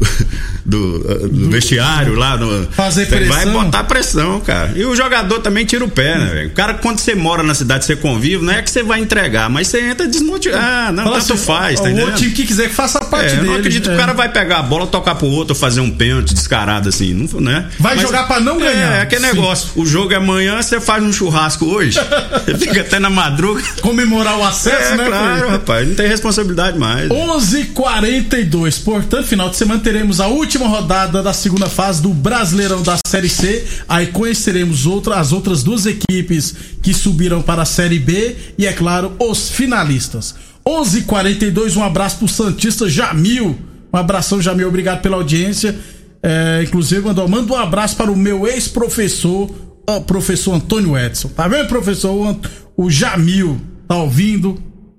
do, 0.65 1.29
do 1.29 1.51
vestiário 1.51 2.15
lá 2.15 2.37
no, 2.37 2.67
Fazer 2.73 3.07
Você 3.07 3.21
Vai 3.25 3.43
pressão. 3.45 3.53
botar 3.65 3.85
pressão, 3.85 4.41
cara. 4.41 4.73
E 4.75 4.85
o 4.85 4.95
jogador 4.97 5.41
também 5.41 5.65
tira 5.65 5.85
o 5.85 5.89
pé, 5.89 6.19
né, 6.19 6.27
velho? 6.27 6.49
O 6.49 6.53
cara 6.53 6.75
quando 6.75 6.99
você 6.99 7.15
mora 7.15 7.43
na 7.43 7.55
cidade, 7.55 7.85
você 7.85 7.97
convive, 7.97 8.45
não 8.45 8.53
é 8.53 8.63
que 8.63 8.71
você 8.71 8.83
vai 8.83 9.01
entregar, 9.01 9.49
mas 9.49 9.69
você 9.69 9.81
entra 9.81 10.07
desmotivado. 10.07 10.63
Ah, 10.65 10.91
não, 10.93 11.05
Fala 11.05 11.21
tanto 11.21 11.33
assim, 11.35 11.45
faz, 11.45 11.79
o 11.81 11.83
tá 11.83 11.89
outro 11.89 12.03
entendendo? 12.03 12.17
time 12.19 12.31
que 12.33 12.47
quiser 12.47 12.69
que 12.69 12.75
faça 12.75 12.99
a 12.99 13.05
parte 13.05 13.27
É, 13.31 13.33
eu 13.33 13.37
dele. 13.37 13.47
não 13.49 13.57
acredito 13.57 13.85
que 13.85 13.91
é. 13.91 13.95
o 13.95 13.97
cara 13.99 14.13
vai 14.13 14.29
pegar 14.31 14.59
a 14.59 14.63
bola, 14.63 14.87
tocar 14.87 15.15
pro 15.15 15.27
outro, 15.27 15.55
fazer 15.55 15.81
um 15.81 15.91
pênalti 15.91 16.35
descarado 16.35 16.89
assim, 16.89 17.13
não, 17.15 17.41
né? 17.41 17.67
Vai 17.79 17.99
jogar 17.99 18.27
pra 18.27 18.41
não 18.41 18.59
ganhar. 18.59 18.95
É, 18.95 18.99
é 18.99 19.01
aquele 19.03 19.21
Sim. 19.23 19.27
negócio. 19.35 19.71
O 19.77 19.87
jogo 19.87 20.13
é 20.13 20.17
amanhã, 20.17 20.61
você 20.61 20.81
faz 20.81 21.03
um 21.03 21.13
churrasco 21.13 21.67
hoje, 21.67 21.99
você 22.45 22.57
fica 22.59 22.81
até 22.81 22.99
na 22.99 23.11
madruga. 23.11 23.63
Comemorar 23.81 24.37
o 24.39 24.45
acesso, 24.45 24.93
É, 24.95 24.97
né? 24.97 25.05
claro, 25.07 25.35
filho? 25.37 25.49
rapaz, 25.51 25.89
não 25.89 25.95
tem 25.95 26.07
responsabilidade 26.09 26.32
mais. 26.79 27.11
11:42. 27.11 28.79
Portanto, 28.79 29.27
final 29.27 29.51
de 29.51 29.57
semana 29.57 29.81
teremos 29.81 30.21
a 30.21 30.29
última 30.29 30.67
rodada 30.67 31.23
da 31.23 31.33
segunda 31.33 31.69
fase 31.69 32.03
do 32.03 32.11
Brasileirão 32.11 32.83
da 32.83 32.97
Série 33.07 33.29
C. 33.29 33.65
Aí 33.89 34.07
conheceremos 34.09 34.87
outra, 34.87 35.17
as 35.17 35.33
outras 35.33 35.63
duas 35.63 35.87
equipes 35.87 36.55
que 36.83 36.95
subiram 36.95 37.43
para 37.43 37.63
a 37.63 37.67
Série 37.67 37.99
B 37.99 38.37
e, 38.59 38.67
é 38.67 38.73
claro, 38.73 39.15
os 39.19 39.51
finalistas. 39.51 40.35
11:42. 40.65 41.77
Um 41.77 41.83
abraço 41.83 42.19
pro 42.19 42.29
Santista 42.29 42.89
Jamil. 42.89 43.59
Um 43.93 43.97
abração, 43.97 44.41
Jamil. 44.41 44.69
Obrigado 44.69 45.03
pela 45.03 45.17
audiência. 45.17 45.79
É, 46.23 46.63
inclusive, 46.67 47.01
mandou, 47.01 47.29
manda 47.29 47.53
um 47.53 47.57
abraço 47.57 47.97
para 47.97 48.11
o 48.11 48.17
meu 48.17 48.47
ex-professor, 48.47 49.51
ó, 49.89 50.01
professor 50.01 50.55
Antônio 50.55 50.97
Edson. 50.97 51.29
Tá 51.29 51.49
vendo, 51.49 51.67
professor? 51.67 52.13
O 52.13 52.85
O 52.85 52.91
Jamil 52.91 53.61
tá 53.87 53.97
ouvindo, 53.97 54.57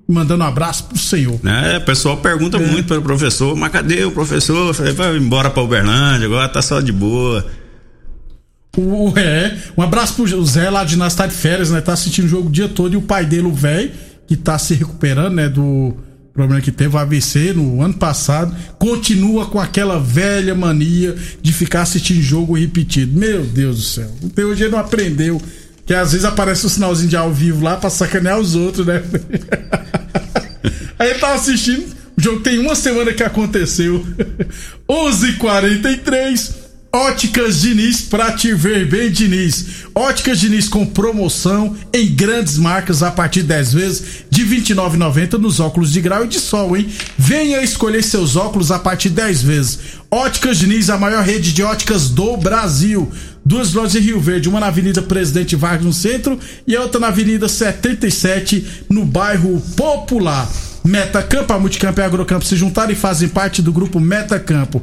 mandando 0.08 0.44
um 0.44 0.48
abraço 0.48 0.86
pro 0.86 0.98
senhor. 0.98 1.40
Né? 1.44 1.78
O 1.78 1.82
pessoal 1.86 2.18
pergunta 2.18 2.58
É. 2.58 2.60
muito 2.66 2.88
pelo 2.88 3.02
professor, 3.02 3.56
mas 3.56 3.72
cadê 3.72 4.04
o 4.04 4.12
professor? 4.12 4.68
Eu 4.68 4.74
falei, 4.74 4.94
vai 4.94 5.18
embora 5.18 5.50
pra 5.50 5.64
Uberlândia, 5.64 6.26
agora 6.28 6.48
tá 6.50 6.62
só 6.62 6.82
de 6.82 6.92
boa. 6.92 7.46
O, 8.76 9.14
é, 9.18 9.56
um 9.78 9.84
abraço 9.84 10.16
pro 10.16 10.46
Zé 10.46 10.70
lá 10.70 10.84
de 10.84 10.96
nós 10.96 11.14
tá 11.14 11.28
de 11.28 11.34
férias, 11.36 11.70
né? 11.70 11.80
Tá 11.80 11.94
assistindo 11.94 12.26
o 12.26 12.28
jogo 12.28 12.50
o 12.50 12.52
dia 12.52 12.68
todo 12.68 12.94
e 12.94 12.98
o 12.98 13.02
pai 13.04 13.24
dele, 13.26 13.44
o 13.48 13.54
velho, 13.54 13.92
que 14.28 14.36
tá 14.36 14.58
se 14.58 14.74
recuperando, 14.74 15.36
né? 15.36 15.48
Do 15.48 15.96
problema 16.34 16.60
que 16.60 16.72
teve 16.72 16.96
o 16.96 16.98
AVC 16.98 17.54
no 17.54 17.84
ano 17.84 17.94
passado, 17.94 18.56
continua 18.80 19.46
com 19.46 19.60
aquela 19.60 20.00
velha 20.00 20.56
mania 20.56 21.16
de 21.40 21.54
ficar 21.54 21.84
assistindo 21.84 22.20
jogo 22.20 22.58
repetido. 22.58 23.16
Meu 23.16 23.44
Deus 23.44 23.76
do 23.78 23.84
céu. 23.84 24.10
Até 24.26 24.44
hoje 24.44 24.64
ele 24.64 24.72
não 24.72 24.80
aprendeu. 24.80 25.40
Que 25.86 25.94
às 25.94 26.12
vezes 26.12 26.25
aparece 26.25 26.66
um 26.66 26.70
sinalzinho 26.70 27.10
de 27.10 27.18
ao 27.18 27.32
vivo 27.32 27.63
lá 27.63 27.75
pra 27.75 27.90
sacanear 27.90 28.40
os 28.40 28.56
outros, 28.56 28.86
né? 28.86 29.04
Aí 30.98 31.10
ele 31.10 31.20
tava 31.20 31.36
assistindo. 31.36 31.94
O 32.18 32.22
jogo 32.22 32.42
tem 32.42 32.60
uma 32.60 32.75
semana 32.75 33.12
que 33.12 33.24
aconteceu. 33.24 34.06
11:43 34.88 36.63
Óticas 36.96 37.62
Diniz 37.62 38.02
pra 38.02 38.34
te 38.34 38.54
ver 38.54 38.88
bem, 38.88 39.10
Diniz. 39.10 39.66
Óticas 39.96 40.40
Diniz 40.40 40.70
com 40.70 40.86
promoção 40.86 41.75
em 41.92 42.06
grandes 42.13 42.60
marcas 42.60 43.02
a 43.02 43.10
partir 43.10 43.42
de 43.42 43.48
10 43.48 43.74
vezes 43.74 44.04
de 44.30 44.44
R$ 44.44 44.62
29,90 44.62 45.40
nos 45.40 45.60
óculos 45.60 45.92
de 45.92 46.00
grau 46.00 46.24
e 46.25 46.28
de 46.28 46.40
sol, 46.40 46.78
hein? 46.78 46.88
Venha 47.18 47.63
escolher 47.63 48.04
seus 48.04 48.36
óculos 48.36 48.72
a 48.72 48.78
partir 48.78 49.10
de 49.10 49.16
10 49.16 49.42
vezes. 49.42 49.80
Óticas 50.12 50.60
Diniz, 50.60 50.92
a 50.92 50.98
maior 51.00 51.24
rede 51.24 51.52
de 51.52 51.63
óticas 51.63 52.10
do 52.10 52.38
Brasil. 52.38 53.12
Duas 53.46 53.74
lojas 53.74 53.96
em 53.96 54.00
Rio 54.00 54.22
Verde, 54.22 54.48
uma 54.48 54.60
na 54.60 54.68
Avenida 54.68 55.02
Presidente 55.02 55.56
Vargas 55.56 55.86
no 55.86 55.92
centro 55.92 56.40
e 56.66 56.76
a 56.76 56.82
outra 56.82 57.00
na 57.00 57.08
Avenida 57.08 57.50
77 57.50 58.86
no 58.90 59.06
bairro 59.06 59.62
Popular. 59.76 60.50
Metacampo, 60.84 61.52
a 61.52 61.60
Multicampo 61.60 62.00
e 62.00 62.04
a 62.04 62.06
Agrocampo 62.06 62.46
se 62.46 62.56
juntaram 62.56 62.91
e 62.91 62.96
fazem 62.96 63.28
parte 63.28 63.62
do 63.62 63.74
grupo 63.74 64.00
Metacampo. 64.00 64.82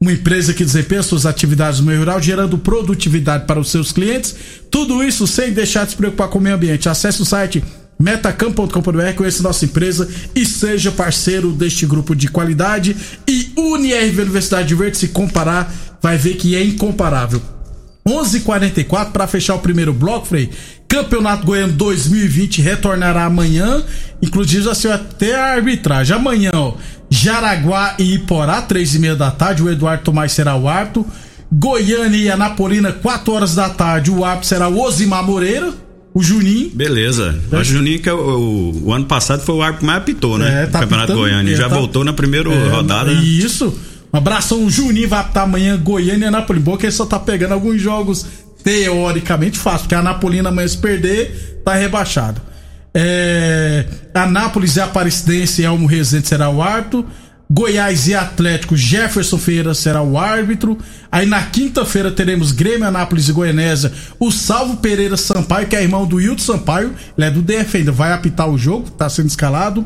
Uma 0.00 0.12
empresa 0.12 0.52
que 0.52 0.64
desempenha 0.64 1.02
suas 1.02 1.24
atividades 1.24 1.80
no 1.80 1.86
meio 1.86 2.00
rural, 2.00 2.20
gerando 2.20 2.58
produtividade 2.58 3.46
para 3.46 3.60
os 3.60 3.70
seus 3.70 3.92
clientes. 3.92 4.34
Tudo 4.70 5.02
isso 5.02 5.26
sem 5.26 5.52
deixar 5.52 5.84
de 5.84 5.92
se 5.92 5.96
preocupar 5.96 6.28
com 6.28 6.38
o 6.38 6.42
meio 6.42 6.56
ambiente. 6.56 6.88
Acesse 6.88 7.22
o 7.22 7.24
site 7.24 7.64
metacampo.com.br, 7.98 9.14
conheça 9.16 9.42
nossa 9.42 9.64
empresa 9.64 10.08
e 10.34 10.44
seja 10.44 10.90
parceiro 10.90 11.52
deste 11.52 11.86
grupo 11.86 12.14
de 12.14 12.28
qualidade. 12.28 12.96
E 13.26 13.52
UniRV 13.56 14.22
Universidade 14.22 14.74
Verde, 14.74 14.98
se 14.98 15.08
comparar, 15.08 15.72
vai 16.02 16.18
ver 16.18 16.34
que 16.34 16.56
é 16.56 16.62
incomparável. 16.62 17.53
11:44 18.06 19.12
para 19.12 19.26
fechar 19.26 19.54
o 19.54 19.58
primeiro 19.58 19.92
bloco, 19.92 20.26
Frei. 20.26 20.50
Campeonato 20.86 21.44
Goiano 21.46 21.72
2020 21.72 22.60
retornará 22.62 23.24
amanhã, 23.24 23.82
inclusive 24.22 24.62
já 24.64 24.74
saiu 24.74 24.94
até 24.94 25.34
a 25.34 25.54
arbitragem. 25.54 26.14
Amanhã, 26.14 26.50
ó, 26.54 26.74
Jaraguá 27.10 27.94
e 27.98 28.14
Iporá, 28.14 28.62
três 28.62 28.94
e 28.94 28.98
meia 28.98 29.16
da 29.16 29.30
tarde, 29.30 29.62
o 29.62 29.70
Eduardo 29.70 30.04
Tomás 30.04 30.32
será 30.32 30.54
o 30.54 30.68
árbitro. 30.68 31.06
Goiânia 31.52 32.16
e 32.16 32.30
Anapolina, 32.30 32.92
4 32.92 33.32
horas 33.32 33.54
da 33.54 33.68
tarde, 33.68 34.10
o 34.10 34.24
árbitro 34.24 34.48
será 34.48 34.68
o 34.68 34.80
Osimar 34.80 35.24
Moreira, 35.24 35.72
o 36.12 36.22
Juninho. 36.22 36.70
Beleza. 36.74 37.38
O 37.50 37.62
Juninho, 37.64 38.00
que 38.00 38.08
é 38.08 38.12
o, 38.12 38.18
o- 38.18 38.88
o 38.88 38.92
ano 38.92 39.04
passado 39.06 39.42
foi 39.42 39.54
o 39.54 39.62
árbitro 39.62 39.80
que 39.80 39.86
mais 39.86 39.98
apitou, 39.98 40.36
né? 40.38 40.64
É, 40.64 40.66
tá 40.66 40.80
Campeonato 40.80 41.26
é, 41.26 41.56
já 41.56 41.68
tá- 41.68 41.74
voltou 41.76 42.04
na 42.04 42.12
primeira 42.12 42.50
É, 42.52 42.68
rodada. 42.68 43.12
né? 43.12 43.20
Um 44.14 44.18
abração, 44.18 44.70
Juninho 44.70 45.08
vai 45.08 45.18
apitar 45.18 45.42
amanhã 45.42 45.76
Goiânia 45.76 46.26
e 46.26 46.28
Anápolis. 46.28 46.62
Bom 46.62 46.76
que 46.76 46.86
ele 46.86 46.92
só 46.92 47.04
tá 47.04 47.18
pegando 47.18 47.50
alguns 47.50 47.82
jogos 47.82 48.24
teoricamente 48.62 49.58
fáceis, 49.58 49.82
porque 49.82 49.96
a 49.96 49.98
Anapolina 49.98 50.50
amanhã 50.50 50.68
se 50.68 50.78
perder, 50.78 51.60
tá 51.64 51.74
rebaixado. 51.74 52.40
É, 52.94 53.84
Anápolis 54.14 54.76
e 54.76 54.80
Aparecidense 54.80 55.62
e 55.62 55.64
Elmo 55.64 55.88
Rezende 55.88 56.28
será 56.28 56.48
o 56.48 56.62
árbitro. 56.62 57.04
Goiás 57.50 58.06
e 58.06 58.14
Atlético, 58.14 58.76
Jefferson 58.76 59.36
Feira 59.36 59.74
será 59.74 60.00
o 60.00 60.16
árbitro. 60.16 60.78
Aí 61.10 61.26
na 61.26 61.42
quinta-feira 61.42 62.12
teremos 62.12 62.52
Grêmio, 62.52 62.86
Anápolis 62.86 63.28
e 63.28 63.32
Goianésia. 63.32 63.92
O 64.20 64.30
Salvo 64.30 64.76
Pereira 64.76 65.16
Sampaio, 65.16 65.66
que 65.66 65.74
é 65.74 65.82
irmão 65.82 66.06
do 66.06 66.20
Hilton 66.20 66.40
Sampaio, 66.40 66.94
ele 67.18 67.26
é 67.26 67.30
do 67.32 67.42
DF 67.42 67.78
ainda, 67.78 67.90
vai 67.90 68.12
apitar 68.12 68.48
o 68.48 68.56
jogo, 68.56 68.88
tá 68.92 69.10
sendo 69.10 69.26
escalado. 69.26 69.84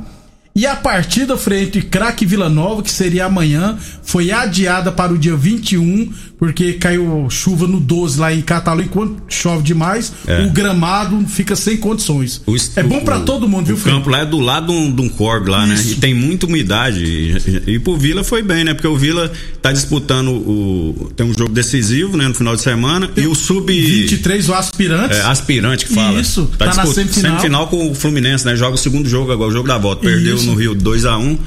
E 0.58 0.66
a 0.66 0.74
partida 0.74 1.36
frente 1.36 1.80
Craque 1.82 2.26
Vila 2.26 2.48
Nova, 2.48 2.82
que 2.82 2.90
seria 2.90 3.26
amanhã, 3.26 3.76
foi 4.02 4.32
adiada 4.32 4.90
para 4.90 5.12
o 5.12 5.18
dia 5.18 5.36
21, 5.36 6.10
porque 6.36 6.72
caiu 6.72 7.28
chuva 7.30 7.66
no 7.68 7.78
12 7.78 8.18
lá 8.18 8.32
em 8.34 8.40
Catalão. 8.40 8.82
Enquanto 8.82 9.22
chove 9.28 9.62
demais, 9.62 10.12
É. 10.26 10.42
o 10.44 10.50
gramado 10.50 11.24
fica 11.28 11.54
sem 11.54 11.76
condições. 11.76 12.42
O 12.44 12.56
é 12.74 12.82
bom 12.82 13.00
pra 13.04 13.18
o- 13.18 13.24
todo 13.24 13.48
mundo, 13.48 13.66
viu, 13.66 13.76
O 13.76 13.80
campo 13.80 14.10
lá 14.10 14.20
é 14.22 14.26
do 14.26 14.40
lado 14.40 14.66
de 14.66 14.72
um, 14.72 14.90
de 14.92 15.00
um 15.02 15.08
corgo 15.08 15.48
lá, 15.50 15.64
né? 15.64 15.74
Isso. 15.74 15.92
E 15.92 15.94
tem 15.94 16.12
muita 16.12 16.46
umidade. 16.46 17.04
E, 17.04 17.74
e 17.74 17.78
pro 17.78 17.96
Vila 17.96 18.24
foi 18.24 18.42
bem, 18.42 18.64
né? 18.64 18.74
Porque 18.74 18.88
o 18.88 18.96
Vila 18.96 19.30
tá 19.62 19.70
disputando 19.70 20.28
o. 20.30 21.12
Tem 21.14 21.24
um 21.24 21.32
jogo 21.34 21.52
decisivo, 21.52 22.16
né? 22.16 22.26
No 22.26 22.34
final 22.34 22.56
de 22.56 22.62
semana. 22.62 23.08
E 23.16 23.26
o 23.28 23.34
sub. 23.36 23.68
23, 23.72 24.48
o 24.48 24.54
aspirante. 24.54 25.14
É, 25.14 25.20
aspirante 25.22 25.86
que 25.86 25.94
fala. 25.94 26.20
Isso, 26.20 26.50
tá 26.58 26.66
na 26.66 26.72
disput- 26.72 26.94
semifinal. 26.94 27.30
semifinal 27.32 27.66
com 27.68 27.90
o 27.90 27.94
Fluminense, 27.94 28.44
né? 28.44 28.56
Joga 28.56 28.74
o 28.74 28.78
segundo 28.78 29.08
jogo 29.08 29.30
agora, 29.30 29.50
o 29.50 29.52
jogo 29.52 29.68
da 29.68 29.78
volta. 29.78 30.02
Perdeu 30.02 30.34
Isso. 30.36 30.47
No 30.48 30.54
Rio 30.54 30.74
2x1. 30.74 31.38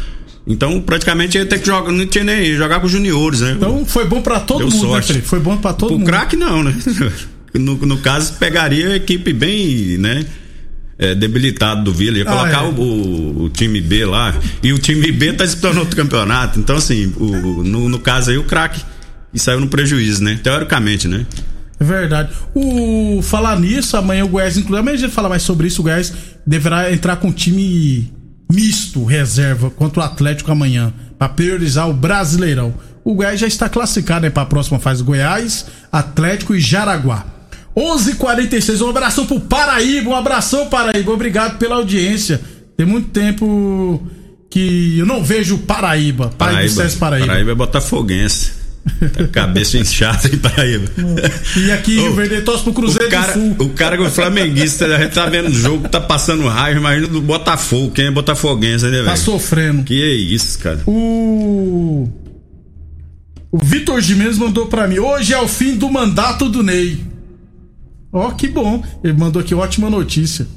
Então, 0.47 0.81
praticamente 0.81 1.37
ia 1.37 1.45
ter 1.45 1.59
que 1.59 1.67
jogar, 1.67 1.91
não 1.91 2.05
tinha 2.07 2.23
nem 2.23 2.55
jogar 2.55 2.79
com 2.79 2.87
os 2.87 2.91
juniores, 2.91 3.41
né? 3.41 3.53
Então 3.55 3.85
foi 3.85 4.05
bom 4.05 4.21
pra 4.21 4.39
todo 4.39 4.59
Deu 4.59 4.69
mundo, 4.71 4.79
sorte. 4.79 5.07
né, 5.09 5.13
Felipe? 5.13 5.27
Foi 5.27 5.39
bom 5.39 5.57
pra 5.57 5.71
todo 5.73 5.93
o 5.93 5.99
mundo. 5.99 6.07
craque 6.07 6.35
não, 6.35 6.63
né? 6.63 6.75
No, 7.53 7.75
no 7.75 7.97
caso, 7.97 8.33
pegaria 8.39 8.87
a 8.91 8.95
equipe 8.95 9.33
bem, 9.33 9.97
né? 9.97 10.25
é, 10.97 11.13
debilitado 11.15 11.83
do 11.83 11.91
Vila, 11.91 12.17
ia 12.19 12.23
Ah, 12.23 12.27
colocar 12.27 12.63
é. 12.63 12.67
o, 12.67 12.79
o- 12.79 13.43
o 13.45 13.49
time 13.49 13.81
B 13.81 14.05
lá. 14.05 14.35
E 14.63 14.71
o 14.71 14.77
time 14.77 15.11
B 15.11 15.33
tá 15.33 15.43
disputando 15.43 15.79
outro 15.79 15.95
campeonato. 15.95 16.59
Então, 16.59 16.75
assim, 16.77 17.11
o- 17.17 17.63
no, 17.63 17.89
no 17.89 17.99
caso 17.99 18.29
aí, 18.29 18.37
o 18.37 18.43
craque 18.43 18.79
e 19.33 19.39
saiu 19.39 19.59
no 19.59 19.67
prejuízo, 19.67 20.23
né? 20.23 20.39
Teoricamente, 20.43 21.07
né? 21.07 21.25
É 21.79 21.83
verdade. 21.83 22.29
O 22.53 23.19
falar 23.23 23.59
nisso, 23.59 23.97
amanhã 23.97 24.23
o 24.23 24.27
Goiás, 24.29 24.55
inclusive, 24.57 24.79
amanhã 24.79 24.95
a 24.95 24.99
gente 24.99 25.11
fala 25.13 25.27
mais 25.27 25.41
sobre 25.41 25.65
isso, 25.67 25.81
o 25.81 25.83
Goiás 25.83 26.13
deverá 26.45 26.93
entrar 26.93 27.15
com 27.15 27.31
time 27.33 28.11
misto, 28.51 29.03
reserva, 29.03 29.69
contra 29.69 30.01
o 30.01 30.03
Atlético 30.03 30.51
amanhã, 30.51 30.93
pra 31.17 31.29
priorizar 31.29 31.89
o 31.89 31.93
Brasileirão. 31.93 32.73
O 33.03 33.15
Goiás 33.15 33.39
já 33.39 33.47
está 33.47 33.67
classificado 33.69 34.21
né, 34.21 34.29
para 34.29 34.43
a 34.43 34.45
próxima 34.45 34.79
fase, 34.79 35.03
Goiás, 35.03 35.65
Atlético 35.91 36.53
e 36.55 36.59
Jaraguá. 36.59 37.25
11:46 37.75 38.81
um 38.81 38.89
abração 38.89 39.25
pro 39.25 39.39
Paraíba, 39.39 40.09
um 40.09 40.15
abração 40.15 40.67
Paraíba, 40.67 41.11
obrigado 41.11 41.57
pela 41.57 41.75
audiência. 41.75 42.41
Tem 42.75 42.85
muito 42.85 43.09
tempo 43.09 44.05
que 44.49 44.99
eu 44.99 45.05
não 45.05 45.23
vejo 45.23 45.55
o 45.55 45.59
Paraíba, 45.59 46.29
César 46.69 46.99
Paraíba. 46.99 47.27
Paraíba 47.27 47.51
é 47.51 47.55
botafoguense. 47.55 48.60
Tá 49.13 49.27
cabeça 49.27 49.77
inchada 49.77 50.27
em 50.27 50.37
Paraíba. 50.37 50.85
E 51.55 51.71
aqui 51.71 51.99
Ô, 51.99 52.09
o 52.09 52.13
Verde 52.15 52.41
torce 52.41 52.63
pro 52.63 52.71
O 52.71 52.75
Cruzeiro 52.75 53.09
cara, 53.09 53.33
do 53.33 53.39
Sul. 53.39 53.55
o 53.67 53.69
cara 53.69 53.95
que 53.97 54.03
é 54.03 54.09
flamenguista, 54.09 54.85
a 54.85 54.99
gente 54.99 55.13
tá 55.13 55.25
vendo 55.27 55.49
o 55.49 55.53
jogo, 55.53 55.87
tá 55.87 56.01
passando 56.01 56.47
raiva, 56.47 56.79
imagina 56.79 57.07
do 57.07 57.21
Botafogo. 57.21 57.91
Quem 57.91 58.05
é 58.05 58.11
botafoguense, 58.11 58.85
né, 58.85 58.91
velho? 58.91 59.05
Tá 59.05 59.15
sofrendo. 59.15 59.83
Que 59.83 60.01
é 60.01 60.13
isso, 60.15 60.57
cara. 60.59 60.79
O. 60.87 62.09
O 63.51 63.57
Vitor 63.63 63.99
Gimenez 64.01 64.37
mandou 64.37 64.65
pra 64.67 64.87
mim. 64.87 64.97
Hoje 64.99 65.33
é 65.33 65.39
o 65.39 65.47
fim 65.47 65.75
do 65.75 65.89
mandato 65.89 66.49
do 66.49 66.63
Ney. 66.63 67.03
Ó, 68.11 68.31
que 68.31 68.47
bom. 68.47 68.83
Ele 69.03 69.13
mandou 69.13 69.41
aqui 69.41 69.53
ótima 69.53 69.89
notícia. 69.89 70.47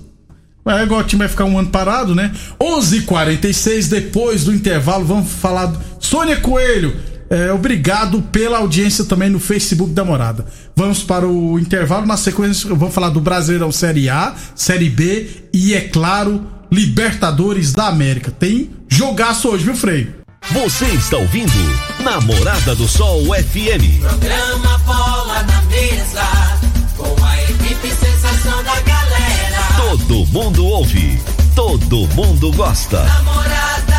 É 0.67 0.83
igual 0.83 1.01
o 1.01 1.05
time 1.05 1.19
vai 1.21 1.29
ficar 1.29 1.45
um 1.45 1.59
ano 1.59 1.69
parado, 1.69 2.15
né? 2.15 2.33
11:46 2.59 2.97
h 3.01 3.07
46 3.07 3.89
depois 3.89 4.45
do 4.45 4.55
intervalo, 4.55 5.05
vamos 5.05 5.31
falar. 5.31 5.67
do- 5.67 5.79
Sônia 6.01 6.37
Coelho, 6.37 6.97
é, 7.31 7.53
obrigado 7.53 8.21
pela 8.23 8.59
audiência 8.59 9.05
também 9.05 9.31
no 9.31 9.41
Facebook 9.41 9.93
da 9.93 10.05
Morada. 10.05 10.47
Vamos 10.77 11.03
para 11.03 11.27
o 11.27 11.59
intervalo. 11.59 12.07
Na 12.07 12.17
sequência, 12.17 12.69
vamos 12.75 12.95
falar 12.95 13.11
do 13.11 13.21
Brasileirão 13.21 13.73
Série 13.73 14.09
A, 14.09 14.35
Série 14.55 14.91
B 14.91 15.29
e, 15.53 15.75
é 15.75 15.81
claro, 15.81 16.47
Libertadores 16.71 17.73
da 17.73 17.89
América. 17.89 18.31
Tem 18.31 18.71
jogaço 18.89 19.49
hoje, 19.49 19.65
viu, 19.65 19.75
Frei? 19.75 20.25
Você 20.51 20.85
está 20.87 21.17
ouvindo 21.17 21.53
Namorada 22.01 22.75
do 22.75 22.87
Sol 22.87 23.23
FM. 23.25 24.01
Programa 24.01 24.79
Bola 24.79 25.43
na 25.45 25.63
Mesa, 25.63 26.59
com 26.97 27.25
a 27.25 27.43
equipe 27.45 27.89
sensação 27.89 28.63
da 28.63 28.81
galera. 28.81 29.63
Todo 29.77 30.27
mundo 30.27 30.67
ouve, 30.67 31.19
todo 31.55 32.07
mundo 32.15 32.53
gosta. 32.53 33.03
Namorada. 33.05 33.94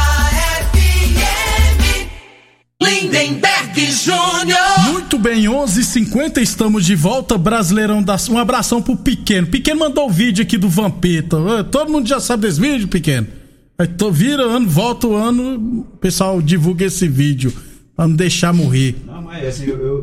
Lindenberg 2.82 3.74
Júnior. 3.92 4.92
Muito 4.92 5.18
bem, 5.18 5.48
11:50 5.48 6.42
estamos 6.42 6.86
de 6.86 6.94
volta. 6.96 7.38
Brasileirão 7.38 8.04
da. 8.04 8.18
Um 8.30 8.38
abração 8.38 8.82
pro 8.82 8.98
Pequeno. 8.98 9.48
Pequeno 9.48 9.80
mandou 9.80 10.08
o 10.08 10.12
vídeo 10.12 10.44
aqui 10.44 10.58
do 10.58 10.68
Vampeta. 10.70 11.38
Todo 11.72 11.92
mundo 11.92 12.08
já 12.08 12.20
sabe 12.20 12.48
desse 12.48 12.60
vídeo, 12.60 12.88
Pequeno. 12.88 13.28
Aí 13.78 13.88
tô, 13.88 14.12
vira 14.12 14.44
ano, 14.44 14.68
volta 14.68 15.08
o 15.08 15.16
ano, 15.16 15.56
o 15.94 15.98
pessoal 15.98 16.42
divulga 16.42 16.86
esse 16.86 17.08
vídeo. 17.08 17.54
Pra 17.96 18.10
não 18.10 18.16
deixar 18.16 18.52
morrer. 18.52 18.94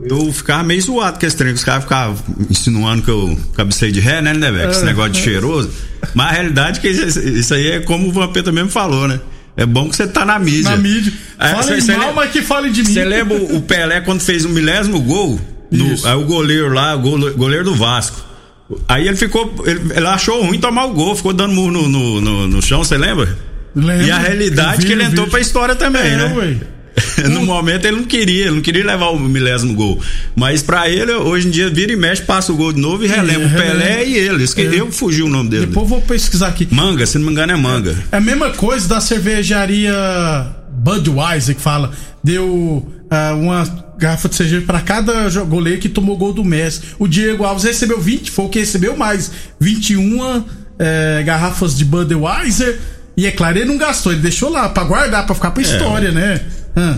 Eu 0.09 0.33
ficava 0.33 0.63
meio 0.63 0.81
zoado 0.81 1.21
com 1.21 1.27
esse 1.27 1.37
trem, 1.37 1.53
que 1.53 1.59
os 1.59 1.65
caras 1.65 1.83
ficavam 1.83 2.17
insinuando 2.49 3.03
que 3.03 3.11
eu 3.11 3.39
cabecei 3.55 3.93
de 3.93 4.01
ré, 4.01 4.23
né, 4.23 4.33
né, 4.33 4.51
velho? 4.51 4.71
Esse 4.71 4.81
É. 4.81 4.85
negócio 4.87 5.13
de 5.13 5.21
cheiroso. 5.21 5.71
Mas 6.15 6.29
a 6.29 6.33
realidade 6.33 6.79
é 6.79 6.81
que 6.81 6.89
isso, 6.89 7.21
isso 7.21 7.53
aí 7.53 7.67
é 7.73 7.81
como 7.81 8.09
o 8.09 8.13
Vampeta 8.13 8.51
mesmo 8.51 8.71
falou, 8.71 9.07
né? 9.07 9.21
É 9.57 9.67
bom 9.67 9.89
que 9.91 9.97
você 9.97 10.07
tá 10.07 10.25
na 10.25 10.39
mídia. 10.39 10.71
Na 10.71 10.77
mídia. 10.77 11.13
É, 11.39 11.49
Falem 11.49 11.81
cê- 11.81 11.93
cê 11.93 11.97
mal, 11.97 12.13
mas 12.15 12.31
que 12.31 12.41
falem 12.43 12.73
de 12.73 12.83
mim. 12.83 12.93
Você 12.93 13.05
lembra 13.05 13.37
o 13.37 13.61
Pelé 13.61 14.01
quando 14.01 14.21
fez 14.21 14.45
o 14.45 14.49
milésimo 14.49 15.01
gol? 15.01 15.39
Do, 15.71 16.07
aí 16.07 16.15
o 16.15 16.25
goleiro 16.25 16.73
lá, 16.73 16.95
o 16.95 16.99
gole- 17.01 17.31
goleiro 17.33 17.65
do 17.65 17.75
Vasco. 17.75 18.17
Aí 18.89 19.07
ele 19.07 19.17
ficou. 19.17 19.53
Ele, 19.67 19.81
ele 19.95 20.07
achou 20.07 20.43
ruim 20.45 20.59
tomar 20.59 20.87
o 20.87 20.93
gol, 20.95 21.15
ficou 21.15 21.33
dando 21.33 21.53
murro 21.55 21.71
no, 21.71 21.89
no, 21.89 22.21
no, 22.21 22.49
no 22.49 22.63
chão, 22.63 22.83
você 22.83 22.97
lembra? 22.97 23.37
Lembro. 23.75 24.07
E 24.07 24.11
a 24.11 24.19
realidade 24.19 24.79
vi 24.79 24.85
é 24.85 24.87
que 24.87 24.93
ele 24.93 25.03
entrou 25.03 25.25
vídeo. 25.25 25.31
pra 25.31 25.41
história 25.41 25.75
também, 25.75 26.03
É, 26.13 26.17
né? 26.17 26.35
ué. 26.37 26.57
no 27.31 27.45
momento 27.45 27.87
ele 27.87 27.97
não 27.97 28.05
queria, 28.05 28.47
ele 28.47 28.57
não 28.57 28.61
queria 28.61 28.85
levar 28.85 29.09
o 29.09 29.19
milésimo 29.19 29.75
gol. 29.75 30.01
Mas 30.35 30.63
pra 30.63 30.89
ele, 30.89 31.13
hoje 31.13 31.49
em 31.49 31.51
dia, 31.51 31.71
vira 31.71 31.93
e 31.93 31.97
mexe, 31.97 32.23
passa 32.23 32.53
o 32.53 32.57
gol 32.57 32.73
de 32.73 32.81
novo 32.81 33.05
e 33.05 33.09
relembra 33.09 33.47
o 33.47 33.49
relembra. 33.49 33.79
Pelé 33.79 34.05
e 34.07 34.15
ele. 34.15 34.45
Isso 34.45 34.55
que 34.55 34.63
É. 34.63 34.81
eu 34.81 34.91
fugi 34.93 35.23
o 35.23 35.29
nome 35.29 35.49
dele. 35.51 35.67
Depois 35.67 35.89
vou 35.89 36.01
pesquisar 36.01 36.49
aqui. 36.49 36.69
Manga, 36.71 37.07
se 37.07 37.19
não 37.19 37.27
me 37.27 37.33
engano, 37.33 37.53
é 37.53 37.57
manga. 37.57 37.97
É 38.13 38.17
a 38.17 38.21
mesma 38.21 38.51
coisa 38.51 38.87
da 38.89 39.01
cervejaria 39.01 39.93
Budweiser 40.71 41.55
que 41.55 41.61
fala. 41.63 41.93
Deu 42.23 42.87
ah, 43.11 43.35
uma 43.35 43.65
garrafa 43.99 44.29
de 44.29 44.35
cerveja 44.35 44.63
pra 44.67 44.81
cada 44.81 45.29
goleiro 45.45 45.81
que 45.81 45.89
tomou 45.89 46.17
gol 46.17 46.33
do 46.33 46.45
Messi. 46.45 46.81
O 46.99 47.07
Diego 47.07 47.45
Alves 47.45 47.65
recebeu 47.65 48.01
20, 48.01 48.31
foi 48.31 48.45
o 48.45 48.49
que 48.49 48.59
recebeu 48.59 48.97
mais. 48.97 49.31
21 49.61 50.45
eh, 50.79 51.23
garrafas 51.25 51.77
de 51.77 51.85
Budweiser. 51.85 52.79
E 53.17 53.27
é 53.27 53.31
claro, 53.31 53.59
ele 53.59 53.67
não 53.67 53.77
gastou, 53.77 54.11
ele 54.11 54.23
deixou 54.23 54.49
lá 54.49 54.69
pra 54.71 54.85
guardar, 54.85 55.27
pra 55.27 55.35
ficar 55.35 55.51
pra 55.51 55.63
história, 55.63 56.11
né? 56.11 56.41
Ah, 56.77 56.97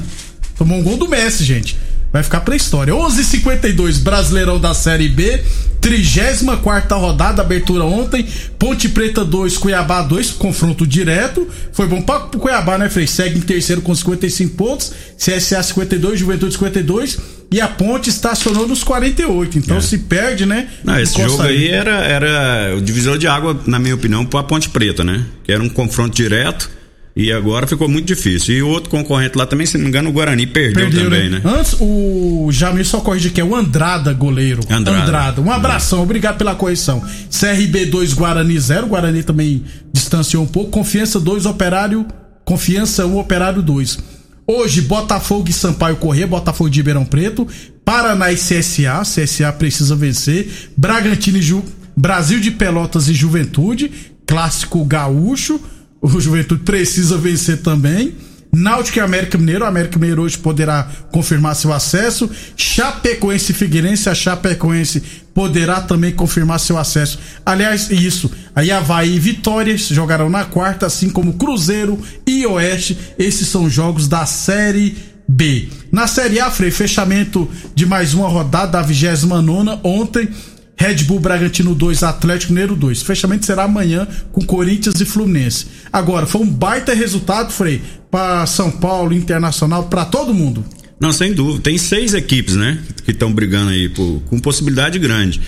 tomou 0.56 0.78
um 0.78 0.82
gol 0.82 0.96
do 0.96 1.08
Messi, 1.08 1.44
gente. 1.44 1.76
Vai 2.14 2.22
ficar 2.22 2.42
pra 2.42 2.54
história. 2.54 2.94
11:52 2.94 3.98
Brasileirão 3.98 4.60
da 4.60 4.72
Série 4.72 5.08
B, 5.08 5.42
34 5.80 6.96
rodada, 6.96 7.42
abertura 7.42 7.82
ontem. 7.82 8.24
Ponte 8.56 8.88
Preta 8.88 9.24
2, 9.24 9.58
Cuiabá 9.58 10.00
2, 10.00 10.30
confronto 10.30 10.87
direto. 10.87 11.48
Foi 11.72 11.88
bom 11.88 12.00
para 12.00 12.26
o 12.26 12.38
Cuiabá, 12.38 12.78
né, 12.78 12.88
Frei? 12.88 13.08
Segue 13.08 13.38
em 13.38 13.42
terceiro 13.42 13.82
com 13.82 13.92
55 13.92 14.54
pontos. 14.54 14.92
CSA 15.18 15.60
52, 15.60 16.20
Juventude 16.20 16.52
52. 16.52 17.18
E 17.50 17.60
a 17.60 17.66
Ponte 17.66 18.10
estacionou 18.10 18.68
nos 18.68 18.84
48. 18.84 19.58
Então 19.58 19.80
se 19.80 19.98
perde, 19.98 20.46
né? 20.46 20.68
Não, 20.84 20.98
esse 21.00 21.20
jogo 21.20 21.42
aí 21.42 21.66
era, 21.66 21.96
era 22.04 22.76
o 22.76 22.80
divisor 22.80 23.18
de 23.18 23.26
água, 23.26 23.60
na 23.66 23.80
minha 23.80 23.94
opinião, 23.96 24.24
pra 24.24 24.44
Ponte 24.44 24.68
Preta, 24.68 25.02
né? 25.02 25.24
Era 25.48 25.62
um 25.62 25.68
confronto 25.68 26.14
direto. 26.14 26.70
E 27.16 27.33
agora 27.33 27.64
ficou 27.66 27.88
muito 27.88 28.07
difícil. 28.07 28.57
E 28.57 28.62
o 28.62 28.68
outro 28.68 28.90
concorrente 28.90 29.38
lá 29.38 29.46
também, 29.46 29.66
se 29.66 29.77
não 29.77 29.85
me 29.85 29.88
engano, 29.88 30.11
o 30.11 30.12
Guarani 30.12 30.48
perdeu, 30.48 30.90
Perdeu, 30.90 31.05
também, 31.05 31.31
né? 31.31 31.40
né? 31.44 31.50
Antes, 31.59 31.77
o 31.79 32.48
Jamil 32.50 32.85
só 32.85 33.00
corrige 33.00 33.31
que 33.31 33.40
é 33.40 33.44
o 33.44 33.55
Andrada, 33.55 34.12
goleiro. 34.12 34.62
Andrada. 34.68 35.40
Um 35.40 35.50
abração, 35.50 36.03
obrigado 36.03 36.38
pela 36.38 36.57
correção. 36.57 37.00
CRB 37.31 37.87
2, 37.87 38.14
Guarani 38.14 38.59
0. 38.59 38.88
Guarani 38.88 39.22
também 39.22 39.62
distanciou 39.92 40.42
um 40.42 40.46
pouco. 40.46 40.72
Confiança 40.72 41.20
2, 41.20 41.46
Operário. 41.46 42.05
Confiança 42.44 43.07
1, 43.07 43.16
Operário 43.16 43.62
2. 43.62 43.98
Hoje, 44.46 44.83
Botafogo 44.83 45.48
e 45.48 45.53
Sampaio 45.53 45.96
Corrêa, 45.96 46.27
Botafogo 46.27 46.68
de 46.68 46.81
Ribeirão 46.81 47.05
Preto. 47.05 47.46
Paraná 47.85 48.33
e 48.33 48.35
CSA. 48.35 49.03
CSA 49.03 49.53
precisa 49.53 49.94
vencer. 49.94 50.48
Bragantino 50.77 51.38
e 51.38 51.42
Ju... 51.42 51.62
Brasil 51.96 52.40
de 52.40 52.50
Pelotas 52.50 53.09
e 53.09 53.14
Juventude. 53.14 53.88
Clássico 54.27 54.85
gaúcho. 54.85 55.61
O 56.04 56.20
Juventude 56.20 56.62
precisa 56.62 57.16
vencer 57.16 57.62
também. 57.62 58.14
Náutico 58.52 58.98
e 58.98 59.00
América 59.00 59.38
Mineiro. 59.38 59.64
O 59.64 59.66
América 59.66 59.98
Mineiro 59.98 60.20
hoje 60.20 60.36
poderá 60.36 60.86
confirmar 61.10 61.56
seu 61.56 61.72
acesso. 61.72 62.30
Chapecoense 62.54 63.52
e 63.52 63.54
Figueirense. 63.54 64.10
A 64.10 64.14
Chapecoense 64.14 65.02
poderá 65.32 65.80
também 65.80 66.12
confirmar 66.12 66.60
seu 66.60 66.76
acesso. 66.76 67.18
Aliás, 67.44 67.90
isso. 67.90 68.30
Aí 68.54 68.70
Havaí 68.70 69.16
e 69.16 69.18
Vitória 69.18 69.74
jogarão 69.78 70.28
na 70.28 70.44
quarta, 70.44 70.84
assim 70.84 71.08
como 71.08 71.32
Cruzeiro 71.32 71.98
e 72.26 72.44
Oeste. 72.44 72.98
Esses 73.18 73.48
são 73.48 73.70
jogos 73.70 74.06
da 74.06 74.26
Série 74.26 74.94
B. 75.26 75.68
Na 75.90 76.06
Série 76.06 76.38
A, 76.38 76.50
Frei, 76.50 76.70
fechamento 76.70 77.50
de 77.74 77.86
mais 77.86 78.12
uma 78.12 78.28
rodada 78.28 78.72
da 78.72 78.82
29 78.82 79.80
ontem. 79.82 80.28
Red 80.76 81.04
Bull 81.04 81.20
Bragantino 81.20 81.74
2, 81.74 82.02
Atlético 82.02 82.52
Mineiro 82.52 82.74
2. 82.76 83.02
Fechamento 83.02 83.46
será 83.46 83.64
amanhã 83.64 84.06
com 84.32 84.44
Corinthians 84.44 85.00
e 85.00 85.04
Fluminense. 85.04 85.66
Agora, 85.92 86.26
foi 86.26 86.40
um 86.42 86.46
baita 86.50 86.92
resultado, 86.94 87.52
Frei, 87.52 87.80
para 88.10 88.44
São 88.46 88.70
Paulo, 88.70 89.12
Internacional, 89.14 89.84
para 89.84 90.04
todo 90.04 90.34
mundo. 90.34 90.64
Não, 91.00 91.12
sem 91.12 91.32
dúvida. 91.32 91.62
Tem 91.62 91.78
seis 91.78 92.12
equipes, 92.14 92.54
né? 92.56 92.78
Que 93.04 93.10
estão 93.12 93.32
brigando 93.32 93.70
aí 93.70 93.88
por- 93.88 94.22
com 94.26 94.38
possibilidade 94.38 94.98
grande. 94.98 95.40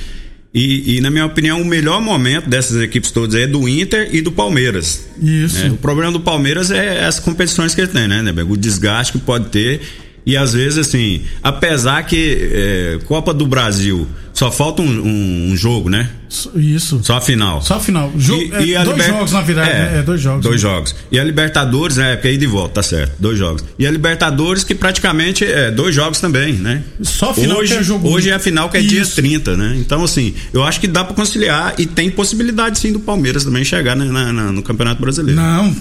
E, 0.54 0.96
e, 0.96 1.00
na 1.02 1.10
minha 1.10 1.26
opinião, 1.26 1.60
o 1.60 1.64
melhor 1.66 2.00
momento 2.00 2.48
dessas 2.48 2.80
equipes 2.82 3.10
todas 3.10 3.34
é 3.34 3.46
do 3.46 3.68
Inter 3.68 4.08
e 4.12 4.22
do 4.22 4.32
Palmeiras. 4.32 5.06
Isso. 5.20 5.66
É, 5.66 5.68
o 5.70 5.76
problema 5.76 6.10
do 6.12 6.20
Palmeiras 6.20 6.70
é 6.70 7.04
as 7.04 7.20
competições 7.20 7.74
que 7.74 7.80
ele 7.82 7.88
tem, 7.88 8.08
né, 8.08 8.22
Neberg? 8.22 8.50
O 8.50 8.56
desgaste 8.56 9.12
que 9.12 9.18
pode 9.18 9.48
ter. 9.50 9.82
E 10.24 10.36
às 10.36 10.54
vezes, 10.54 10.78
assim, 10.78 11.22
apesar 11.42 12.02
que 12.04 12.38
é, 12.52 12.98
Copa 13.06 13.32
do 13.34 13.46
Brasil 13.46 14.06
só 14.36 14.52
falta 14.52 14.82
um, 14.82 14.86
um- 14.86 15.52
um 15.52 15.56
jogo, 15.56 15.88
né? 15.88 16.10
Isso. 16.54 17.00
Só 17.02 17.16
a 17.16 17.20
final. 17.22 17.62
Só 17.62 17.76
a 17.76 17.80
final. 17.80 18.12
Jo- 18.16 18.34
é, 18.52 18.84
dois 18.84 19.06
jogos, 19.06 19.32
na 19.32 19.40
verdade, 19.40 19.70
né? 19.70 19.98
É, 19.98 20.02
dois 20.02 20.20
jogos. 20.20 20.42
Dois 20.42 20.60
jogos. 20.60 20.94
E 21.10 21.18
a 21.18 21.24
Libertadores, 21.24 21.96
né? 21.96 22.16
Porque 22.16 22.28
aí 22.28 22.36
de 22.36 22.46
volta, 22.46 22.74
tá 22.74 22.82
certo. 22.82 23.14
Dois 23.18 23.38
jogos. 23.38 23.64
E 23.78 23.86
a 23.86 23.90
Libertadores, 23.90 24.62
que 24.62 24.74
praticamente 24.74 25.44
é 25.44 25.70
dois 25.70 25.94
jogos 25.94 26.20
também, 26.20 26.52
né? 26.52 26.82
Só 27.00 27.30
a 27.30 27.34
final 27.34 27.58
hoje, 27.58 27.72
que 27.72 27.78
é 27.78 27.82
jogo 27.82 28.08
Hoje 28.10 28.28
é 28.28 28.34
a 28.34 28.38
final 28.38 28.68
que 28.68 28.76
é 28.76 28.82
dia 28.82 29.00
Isso. 29.00 29.16
30, 29.16 29.56
né? 29.56 29.74
Então, 29.78 30.04
assim, 30.04 30.34
eu 30.52 30.62
acho 30.62 30.80
que 30.80 30.86
dá 30.86 31.02
pra 31.02 31.14
conciliar 31.14 31.74
e 31.78 31.86
tem 31.86 32.10
possibilidade 32.10 32.78
sim 32.78 32.92
do 32.92 33.00
Palmeiras 33.00 33.42
também 33.44 33.64
chegar 33.64 33.96
né, 33.96 34.04
na- 34.04 34.32
na- 34.34 34.52
no 34.52 34.62
Campeonato 34.62 35.00
Brasileiro. 35.00 35.40
Não, 35.40 35.74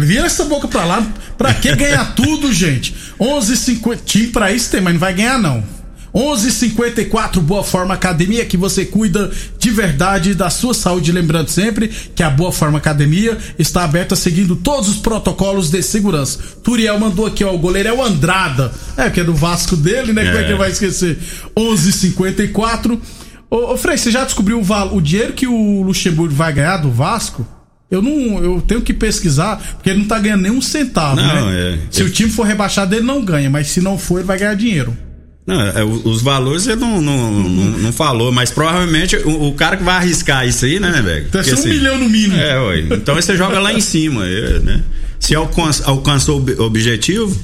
vira 0.00 0.24
essa 0.24 0.44
boca 0.46 0.66
pra 0.66 0.86
lá. 0.86 1.06
Pra 1.36 1.52
que 1.52 1.74
ganhar 1.76 2.14
tudo, 2.14 2.50
gente? 2.54 2.94
11:50 3.20 3.98
Time 4.06 4.28
pra 4.28 4.50
isso 4.52 4.70
tem, 4.70 4.80
mas 4.80 4.94
não 4.94 5.00
vai 5.00 5.12
ganhar, 5.12 5.38
não. 5.38 5.62
11:54 6.14 7.40
Boa 7.40 7.62
Forma 7.64 7.94
Academia, 7.94 8.44
que 8.44 8.56
você 8.56 8.84
cuida 8.84 9.30
de 9.58 9.70
verdade 9.70 10.34
da 10.34 10.50
sua 10.50 10.74
saúde. 10.74 11.10
Lembrando 11.12 11.48
sempre 11.48 11.88
que 11.88 12.22
a 12.22 12.30
Boa 12.30 12.52
Forma 12.52 12.78
Academia 12.78 13.38
está 13.58 13.84
aberta 13.84 14.14
seguindo 14.14 14.56
todos 14.56 14.88
os 14.88 14.96
protocolos 14.96 15.70
de 15.70 15.82
segurança. 15.82 16.38
Turiel 16.62 16.98
mandou 16.98 17.26
aqui, 17.26 17.42
ó, 17.44 17.54
o 17.54 17.58
goleiro 17.58 17.88
é 17.88 17.92
o 17.92 18.02
Andrada. 18.02 18.72
É, 18.96 19.08
que 19.10 19.20
é 19.20 19.24
do 19.24 19.34
Vasco 19.34 19.76
dele, 19.76 20.12
né? 20.12 20.24
Como 20.26 20.36
é 20.36 20.40
É. 20.40 20.44
que 20.44 20.50
ele 20.50 20.58
vai 20.58 20.70
esquecer? 20.70 21.18
11:54 21.56 23.00
Ô, 23.50 23.72
ô 23.74 23.76
Frei, 23.76 23.98
você 23.98 24.10
já 24.10 24.24
descobriu 24.24 24.60
o, 24.60 24.96
o 24.96 25.00
dinheiro 25.00 25.34
que 25.34 25.46
o 25.46 25.82
Luxemburgo 25.82 26.34
vai 26.34 26.52
ganhar 26.52 26.78
do 26.78 26.90
Vasco? 26.90 27.46
Eu 27.90 28.00
não, 28.00 28.42
eu 28.42 28.62
tenho 28.66 28.80
que 28.80 28.94
pesquisar, 28.94 29.56
porque 29.74 29.90
ele 29.90 29.98
não 29.98 30.06
tá 30.06 30.18
ganhando 30.18 30.40
nem 30.40 30.50
um 30.50 30.62
centavo, 30.62 31.16
Não, 31.16 31.50
né? 31.50 31.74
é. 31.74 31.78
Se 31.90 32.02
o 32.02 32.08
time 32.08 32.30
for 32.30 32.46
rebaixado, 32.46 32.94
ele 32.94 33.04
não 33.04 33.22
ganha, 33.22 33.50
mas 33.50 33.66
se 33.68 33.82
não 33.82 33.98
for, 33.98 34.18
ele 34.20 34.26
vai 34.26 34.38
ganhar 34.38 34.54
dinheiro. 34.54 34.96
Não, 35.46 35.60
é, 35.60 35.82
o- 35.82 36.08
os 36.08 36.22
valores 36.22 36.66
ele 36.68 36.76
não, 36.80 37.00
não, 37.00 37.32
não, 37.32 37.78
não 37.78 37.92
falou, 37.92 38.30
mas 38.30 38.50
provavelmente 38.50 39.16
o, 39.16 39.48
o 39.48 39.54
cara 39.54 39.76
que 39.76 39.82
vai 39.82 39.96
arriscar 39.96 40.46
isso 40.46 40.64
aí, 40.64 40.78
né, 40.78 40.90
né, 40.90 41.02
velho? 41.02 41.26
Deve 41.32 41.44
ser 41.44 41.56
um 41.68 41.72
milhão 41.72 41.98
no 41.98 42.08
mínimo. 42.08 42.36
É, 42.40 42.60
ué. 42.60 42.78
Então 42.92 43.16
aí 43.16 43.22
você 43.22 43.36
joga 43.36 43.58
lá 43.58 43.72
em 43.72 43.80
cima, 43.80 44.26
é, 44.26 44.58
né? 44.60 44.80
Se 45.18 45.34
alcançou 45.34 46.36
o 46.38 46.42
ob- 46.42 46.60
objetivo, 46.60 47.36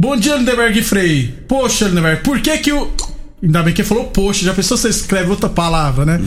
Bom 0.00 0.16
dia, 0.16 0.34
Lindenberg 0.36 0.82
Frei. 0.82 1.34
Poxa, 1.46 1.86
Lindenberg, 1.86 2.22
por 2.22 2.40
que 2.40 2.56
que 2.56 2.72
o. 2.72 2.90
Ainda 3.42 3.62
bem 3.62 3.74
que 3.74 3.84
falou 3.84 4.04
poxa, 4.04 4.46
já 4.46 4.54
pensou 4.54 4.74
se 4.78 4.84
você 4.84 4.88
escreve 4.88 5.28
outra 5.28 5.50
palavra, 5.50 6.06
né? 6.06 6.18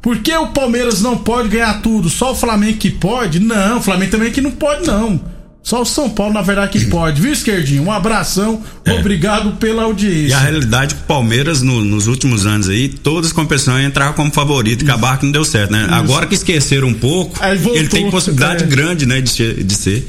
Por 0.00 0.16
que 0.20 0.34
o 0.34 0.46
Palmeiras 0.46 1.02
não 1.02 1.18
pode 1.18 1.48
ganhar 1.48 1.82
tudo? 1.82 2.08
Só 2.08 2.32
o 2.32 2.34
Flamengo 2.34 2.78
que 2.78 2.90
pode? 2.90 3.38
Não, 3.38 3.76
o 3.76 3.82
Flamengo 3.82 4.12
também 4.12 4.32
que 4.32 4.40
não 4.40 4.52
pode, 4.52 4.86
não. 4.86 5.20
Só 5.62 5.82
o 5.82 5.84
São 5.84 6.08
Paulo, 6.08 6.32
na 6.32 6.40
verdade, 6.40 6.72
que 6.72 6.86
pode. 6.86 7.20
Viu, 7.20 7.30
Esquerdinho? 7.30 7.82
Um 7.82 7.92
abração. 7.92 8.62
Obrigado 8.98 9.52
pela 9.58 9.82
É. 9.82 9.84
E 9.84 9.84
audiência. 9.84 10.36
a 10.38 10.40
realidade 10.40 10.94
é 10.94 10.96
que 10.96 11.02
o 11.02 11.06
Palmeiras, 11.06 11.60
no- 11.60 11.84
nos 11.84 12.06
últimos 12.06 12.46
anos 12.46 12.70
aí, 12.70 12.88
todas 12.88 13.26
as 13.26 13.32
competições 13.34 13.86
entraram 13.86 14.14
como 14.14 14.32
favorito, 14.32 14.86
que 14.86 14.90
a 14.90 14.96
barca 14.96 15.26
não 15.26 15.32
deu 15.32 15.44
certo, 15.44 15.70
né? 15.72 15.86
Agora 15.90 16.24
que 16.26 16.34
esqueceram 16.34 16.88
um 16.88 16.94
pouco, 16.94 17.38
ele 17.74 17.88
tem 17.88 18.10
possibilidade 18.10 18.64
é. 18.64 18.66
grande, 18.66 19.04
né, 19.04 19.20
de. 19.20 19.62
De 19.62 19.74
ser. 19.74 20.08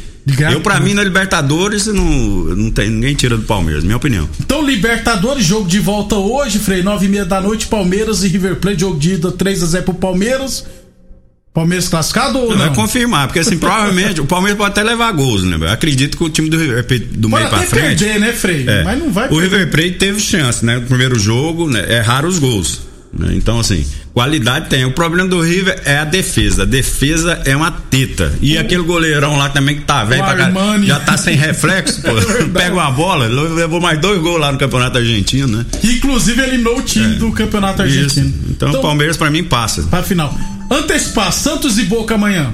Eu, 0.51 0.61
pra 0.61 0.75
tudo. 0.75 0.85
mim, 0.85 0.93
na 0.93 1.03
Libertadores, 1.03 1.87
não, 1.87 2.03
não 2.03 2.71
tem, 2.71 2.89
ninguém 2.89 3.15
tira 3.15 3.37
do 3.37 3.43
Palmeiras, 3.43 3.83
minha 3.83 3.97
opinião. 3.97 4.27
Então, 4.39 4.61
Libertadores, 4.65 5.45
jogo 5.45 5.67
de 5.67 5.79
volta 5.79 6.15
hoje, 6.15 6.59
Frei, 6.59 6.81
nove 6.83 7.05
e 7.05 7.09
meia 7.09 7.25
da 7.25 7.39
noite, 7.41 7.67
Palmeiras 7.67 8.23
e 8.23 8.27
River 8.27 8.57
Plate, 8.57 8.81
jogo 8.81 8.99
de 8.99 9.13
ida 9.13 9.31
3x0 9.31 9.83
pro 9.83 9.93
Palmeiras. 9.93 10.65
Palmeiras 11.53 11.87
classificado 11.89 12.37
ou 12.37 12.51
não? 12.51 12.57
Vai 12.57 12.73
confirmar, 12.75 13.27
porque 13.27 13.39
assim, 13.39 13.57
provavelmente 13.57 14.21
o 14.21 14.25
Palmeiras 14.25 14.57
pode 14.57 14.69
até 14.71 14.83
levar 14.83 15.11
gols, 15.11 15.43
né? 15.43 15.57
Eu 15.59 15.67
acredito 15.69 16.15
que 16.15 16.23
o 16.23 16.29
time 16.29 16.47
do 16.47 16.57
River 16.57 16.85
Plate 16.85 17.05
do 17.05 17.27
Pode 17.29 17.43
meio 17.43 17.55
pra 17.55 17.67
frente. 17.67 18.03
perder, 18.03 18.19
né, 18.19 18.31
Frei? 18.33 18.65
É. 18.67 18.83
Mas 18.83 18.99
não 18.99 19.11
vai 19.11 19.29
O 19.29 19.39
River 19.39 19.69
Plate 19.71 19.93
teve 19.93 20.19
chance, 20.19 20.63
né? 20.63 20.75
No 20.75 20.83
primeiro 20.83 21.17
jogo, 21.17 21.67
né? 21.67 22.01
Raro 22.01 22.27
os 22.27 22.37
gols. 22.37 22.81
Né? 23.11 23.33
Então, 23.35 23.59
assim, 23.59 23.85
qualidade 24.13 24.69
tem. 24.69 24.85
O 24.85 24.91
problema 24.91 25.27
do 25.29 25.41
River 25.41 25.81
é 25.85 25.97
a 25.97 26.03
defesa. 26.05 26.63
A 26.63 26.65
defesa 26.65 27.41
é 27.45 27.55
uma 27.55 27.71
teta. 27.71 28.33
E 28.41 28.57
aquele 28.57 28.83
goleirão 28.83 29.35
lá 29.37 29.49
também 29.49 29.77
que 29.77 29.81
tá 29.81 30.03
velho 30.03 30.21
O 30.21 30.25
pra 30.25 30.35
caralho. 30.35 30.85
Já 30.85 30.99
tá 30.99 31.17
sem 31.17 31.35
reflexo, 31.35 32.01
pô. 32.01 32.09
Pega 32.53 32.73
uma 32.73 32.91
bola, 32.91 33.27
levou 33.27 33.81
mais 33.81 33.99
dois 33.99 34.21
gols 34.21 34.39
lá 34.39 34.51
no 34.51 34.57
Campeonato 34.57 34.97
Argentino, 34.97 35.47
né? 35.57 35.65
Inclusive 35.83 36.41
eliminou 36.41 36.77
o 36.77 36.81
time 36.81 37.15
do 37.15 37.31
Campeonato 37.31 37.83
Isso. 37.85 38.19
Argentino. 38.19 38.33
Então, 38.49 38.71
o 38.71 38.81
Palmeiras 38.81 39.17
pra 39.17 39.29
mim 39.31 39.43
passa. 39.43 39.83
Pra 39.83 40.03
final. 40.03 40.35
Antecipar, 40.69 41.31
Santos 41.33 41.77
e 41.79 41.83
Boca 41.85 42.13
amanhã. 42.15 42.53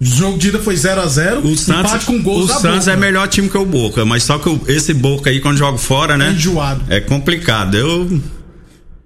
O 0.00 0.04
jogo 0.04 0.38
de 0.38 0.48
ida 0.48 0.58
foi 0.58 0.74
0x0. 0.76 1.44
O 1.44 1.56
Santos, 1.56 2.04
com 2.04 2.20
gols 2.22 2.46
o 2.50 2.54
Santos 2.60 2.86
Boca. 2.86 2.90
é 2.92 2.96
melhor 2.96 3.28
time 3.28 3.48
que 3.50 3.58
o 3.58 3.66
Boca, 3.66 4.04
mas 4.06 4.22
só 4.22 4.38
que 4.38 4.48
o- 4.48 4.60
esse 4.66 4.94
Boca 4.94 5.28
aí, 5.30 5.40
quando 5.40 5.58
joga 5.58 5.76
fora, 5.76 6.16
né? 6.16 6.28
É 6.28 6.32
enjoado. 6.32 6.82
É 6.88 7.00
complicado. 7.00 7.76
Eu. 7.76 8.20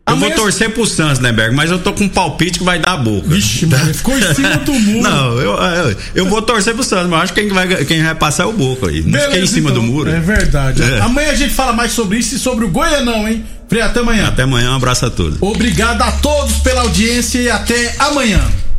Eu 0.07 0.17
vou 0.17 0.31
torcer 0.33 0.71
pro 0.71 0.87
Santos, 0.87 1.19
né, 1.19 1.33
Berg? 1.33 1.55
Mas 1.55 1.71
eu 1.71 1.79
tô 1.79 1.93
com 1.93 2.05
um 2.05 2.09
palpite 2.09 2.59
que 2.59 2.65
vai 2.65 2.79
dar 2.79 2.93
a 2.93 2.97
boca. 2.97 3.27
Vixe, 3.27 3.65
mano, 3.67 3.95
ficou 3.95 4.19
em 4.19 4.35
cima 4.35 4.57
do 4.59 4.73
muro. 4.75 5.03
Não, 5.09 5.39
eu, 5.41 5.53
eu, 5.53 5.97
eu 6.15 6.27
vou 6.27 6.43
torcer 6.43 6.75
pro 6.75 6.85
Santos, 6.85 7.09
mas 7.09 7.23
acho 7.25 7.33
que 7.33 7.41
quem 7.41 7.51
vai, 7.51 7.85
quem 7.85 8.03
vai 8.03 8.15
passar 8.15 8.45
é 8.45 8.47
o 8.47 8.53
Boca 8.53 8.89
aí. 8.89 9.03
Não 9.03 9.19
fiquei 9.19 9.43
em 9.43 9.47
cima 9.47 9.71
então. 9.71 9.83
do 9.83 9.91
muro. 9.91 10.11
É 10.11 10.21
verdade. 10.21 10.83
É. 10.83 11.01
Amanhã 11.01 11.31
a 11.31 11.35
gente 11.35 11.55
fala 11.55 11.73
mais 11.73 11.93
sobre 11.93 12.19
isso 12.19 12.35
e 12.35 12.39
sobre 12.39 12.65
o 12.65 12.69
Goianão, 12.69 13.27
hein? 13.27 13.45
Frei, 13.67 13.81
até 13.81 14.01
amanhã. 14.01 14.29
Até 14.29 14.43
amanhã, 14.43 14.73
um 14.73 14.77
abraço 14.77 15.07
a 15.07 15.11
todos. 15.11 15.39
Obrigado 15.41 16.03
a 16.03 16.13
todos 16.13 16.59
pela 16.59 16.83
audiência 16.83 17.39
e 17.41 17.51
até 17.51 17.95
amanhã. 17.99 18.41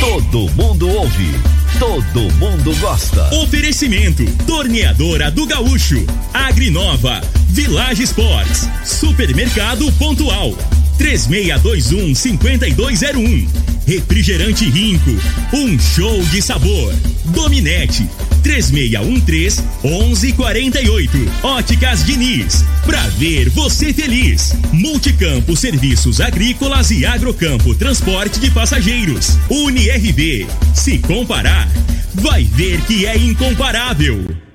Todo 0.00 0.48
mundo 0.54 0.88
ouve. 0.88 1.30
Todo 1.78 2.32
mundo 2.36 2.74
gosta. 2.76 3.28
Oferecimento: 3.34 4.24
Torneadora 4.46 5.30
do 5.30 5.44
Gaúcho, 5.46 6.02
Agrinova, 6.32 7.20
Village 7.48 8.04
Sports, 8.04 8.66
Supermercado 8.82 9.92
Pontual, 9.92 10.56
3621-5201, 10.98 13.46
Refrigerante 13.86 14.70
Rinco, 14.70 15.10
um 15.52 15.78
show 15.78 16.22
de 16.24 16.40
sabor. 16.40 16.94
Dominete, 17.26 18.08
3613-1148. 18.40 21.10
Óticas 21.42 22.04
Diniz, 22.04 22.64
pra 22.84 23.00
ver 23.18 23.48
você 23.50 23.92
feliz. 23.92 24.54
Multicampo 24.72 25.56
Serviços 25.56 26.20
Agrícolas 26.20 26.90
e 26.90 27.06
Agrocampo 27.06 27.74
Transporte 27.74 28.40
de 28.40 28.50
Passageiros. 28.50 29.38
UniRV, 29.48 30.46
se 30.74 30.98
comparar, 30.98 31.68
vai 32.14 32.42
ver 32.44 32.80
que 32.82 33.06
é 33.06 33.16
incomparável. 33.16 34.49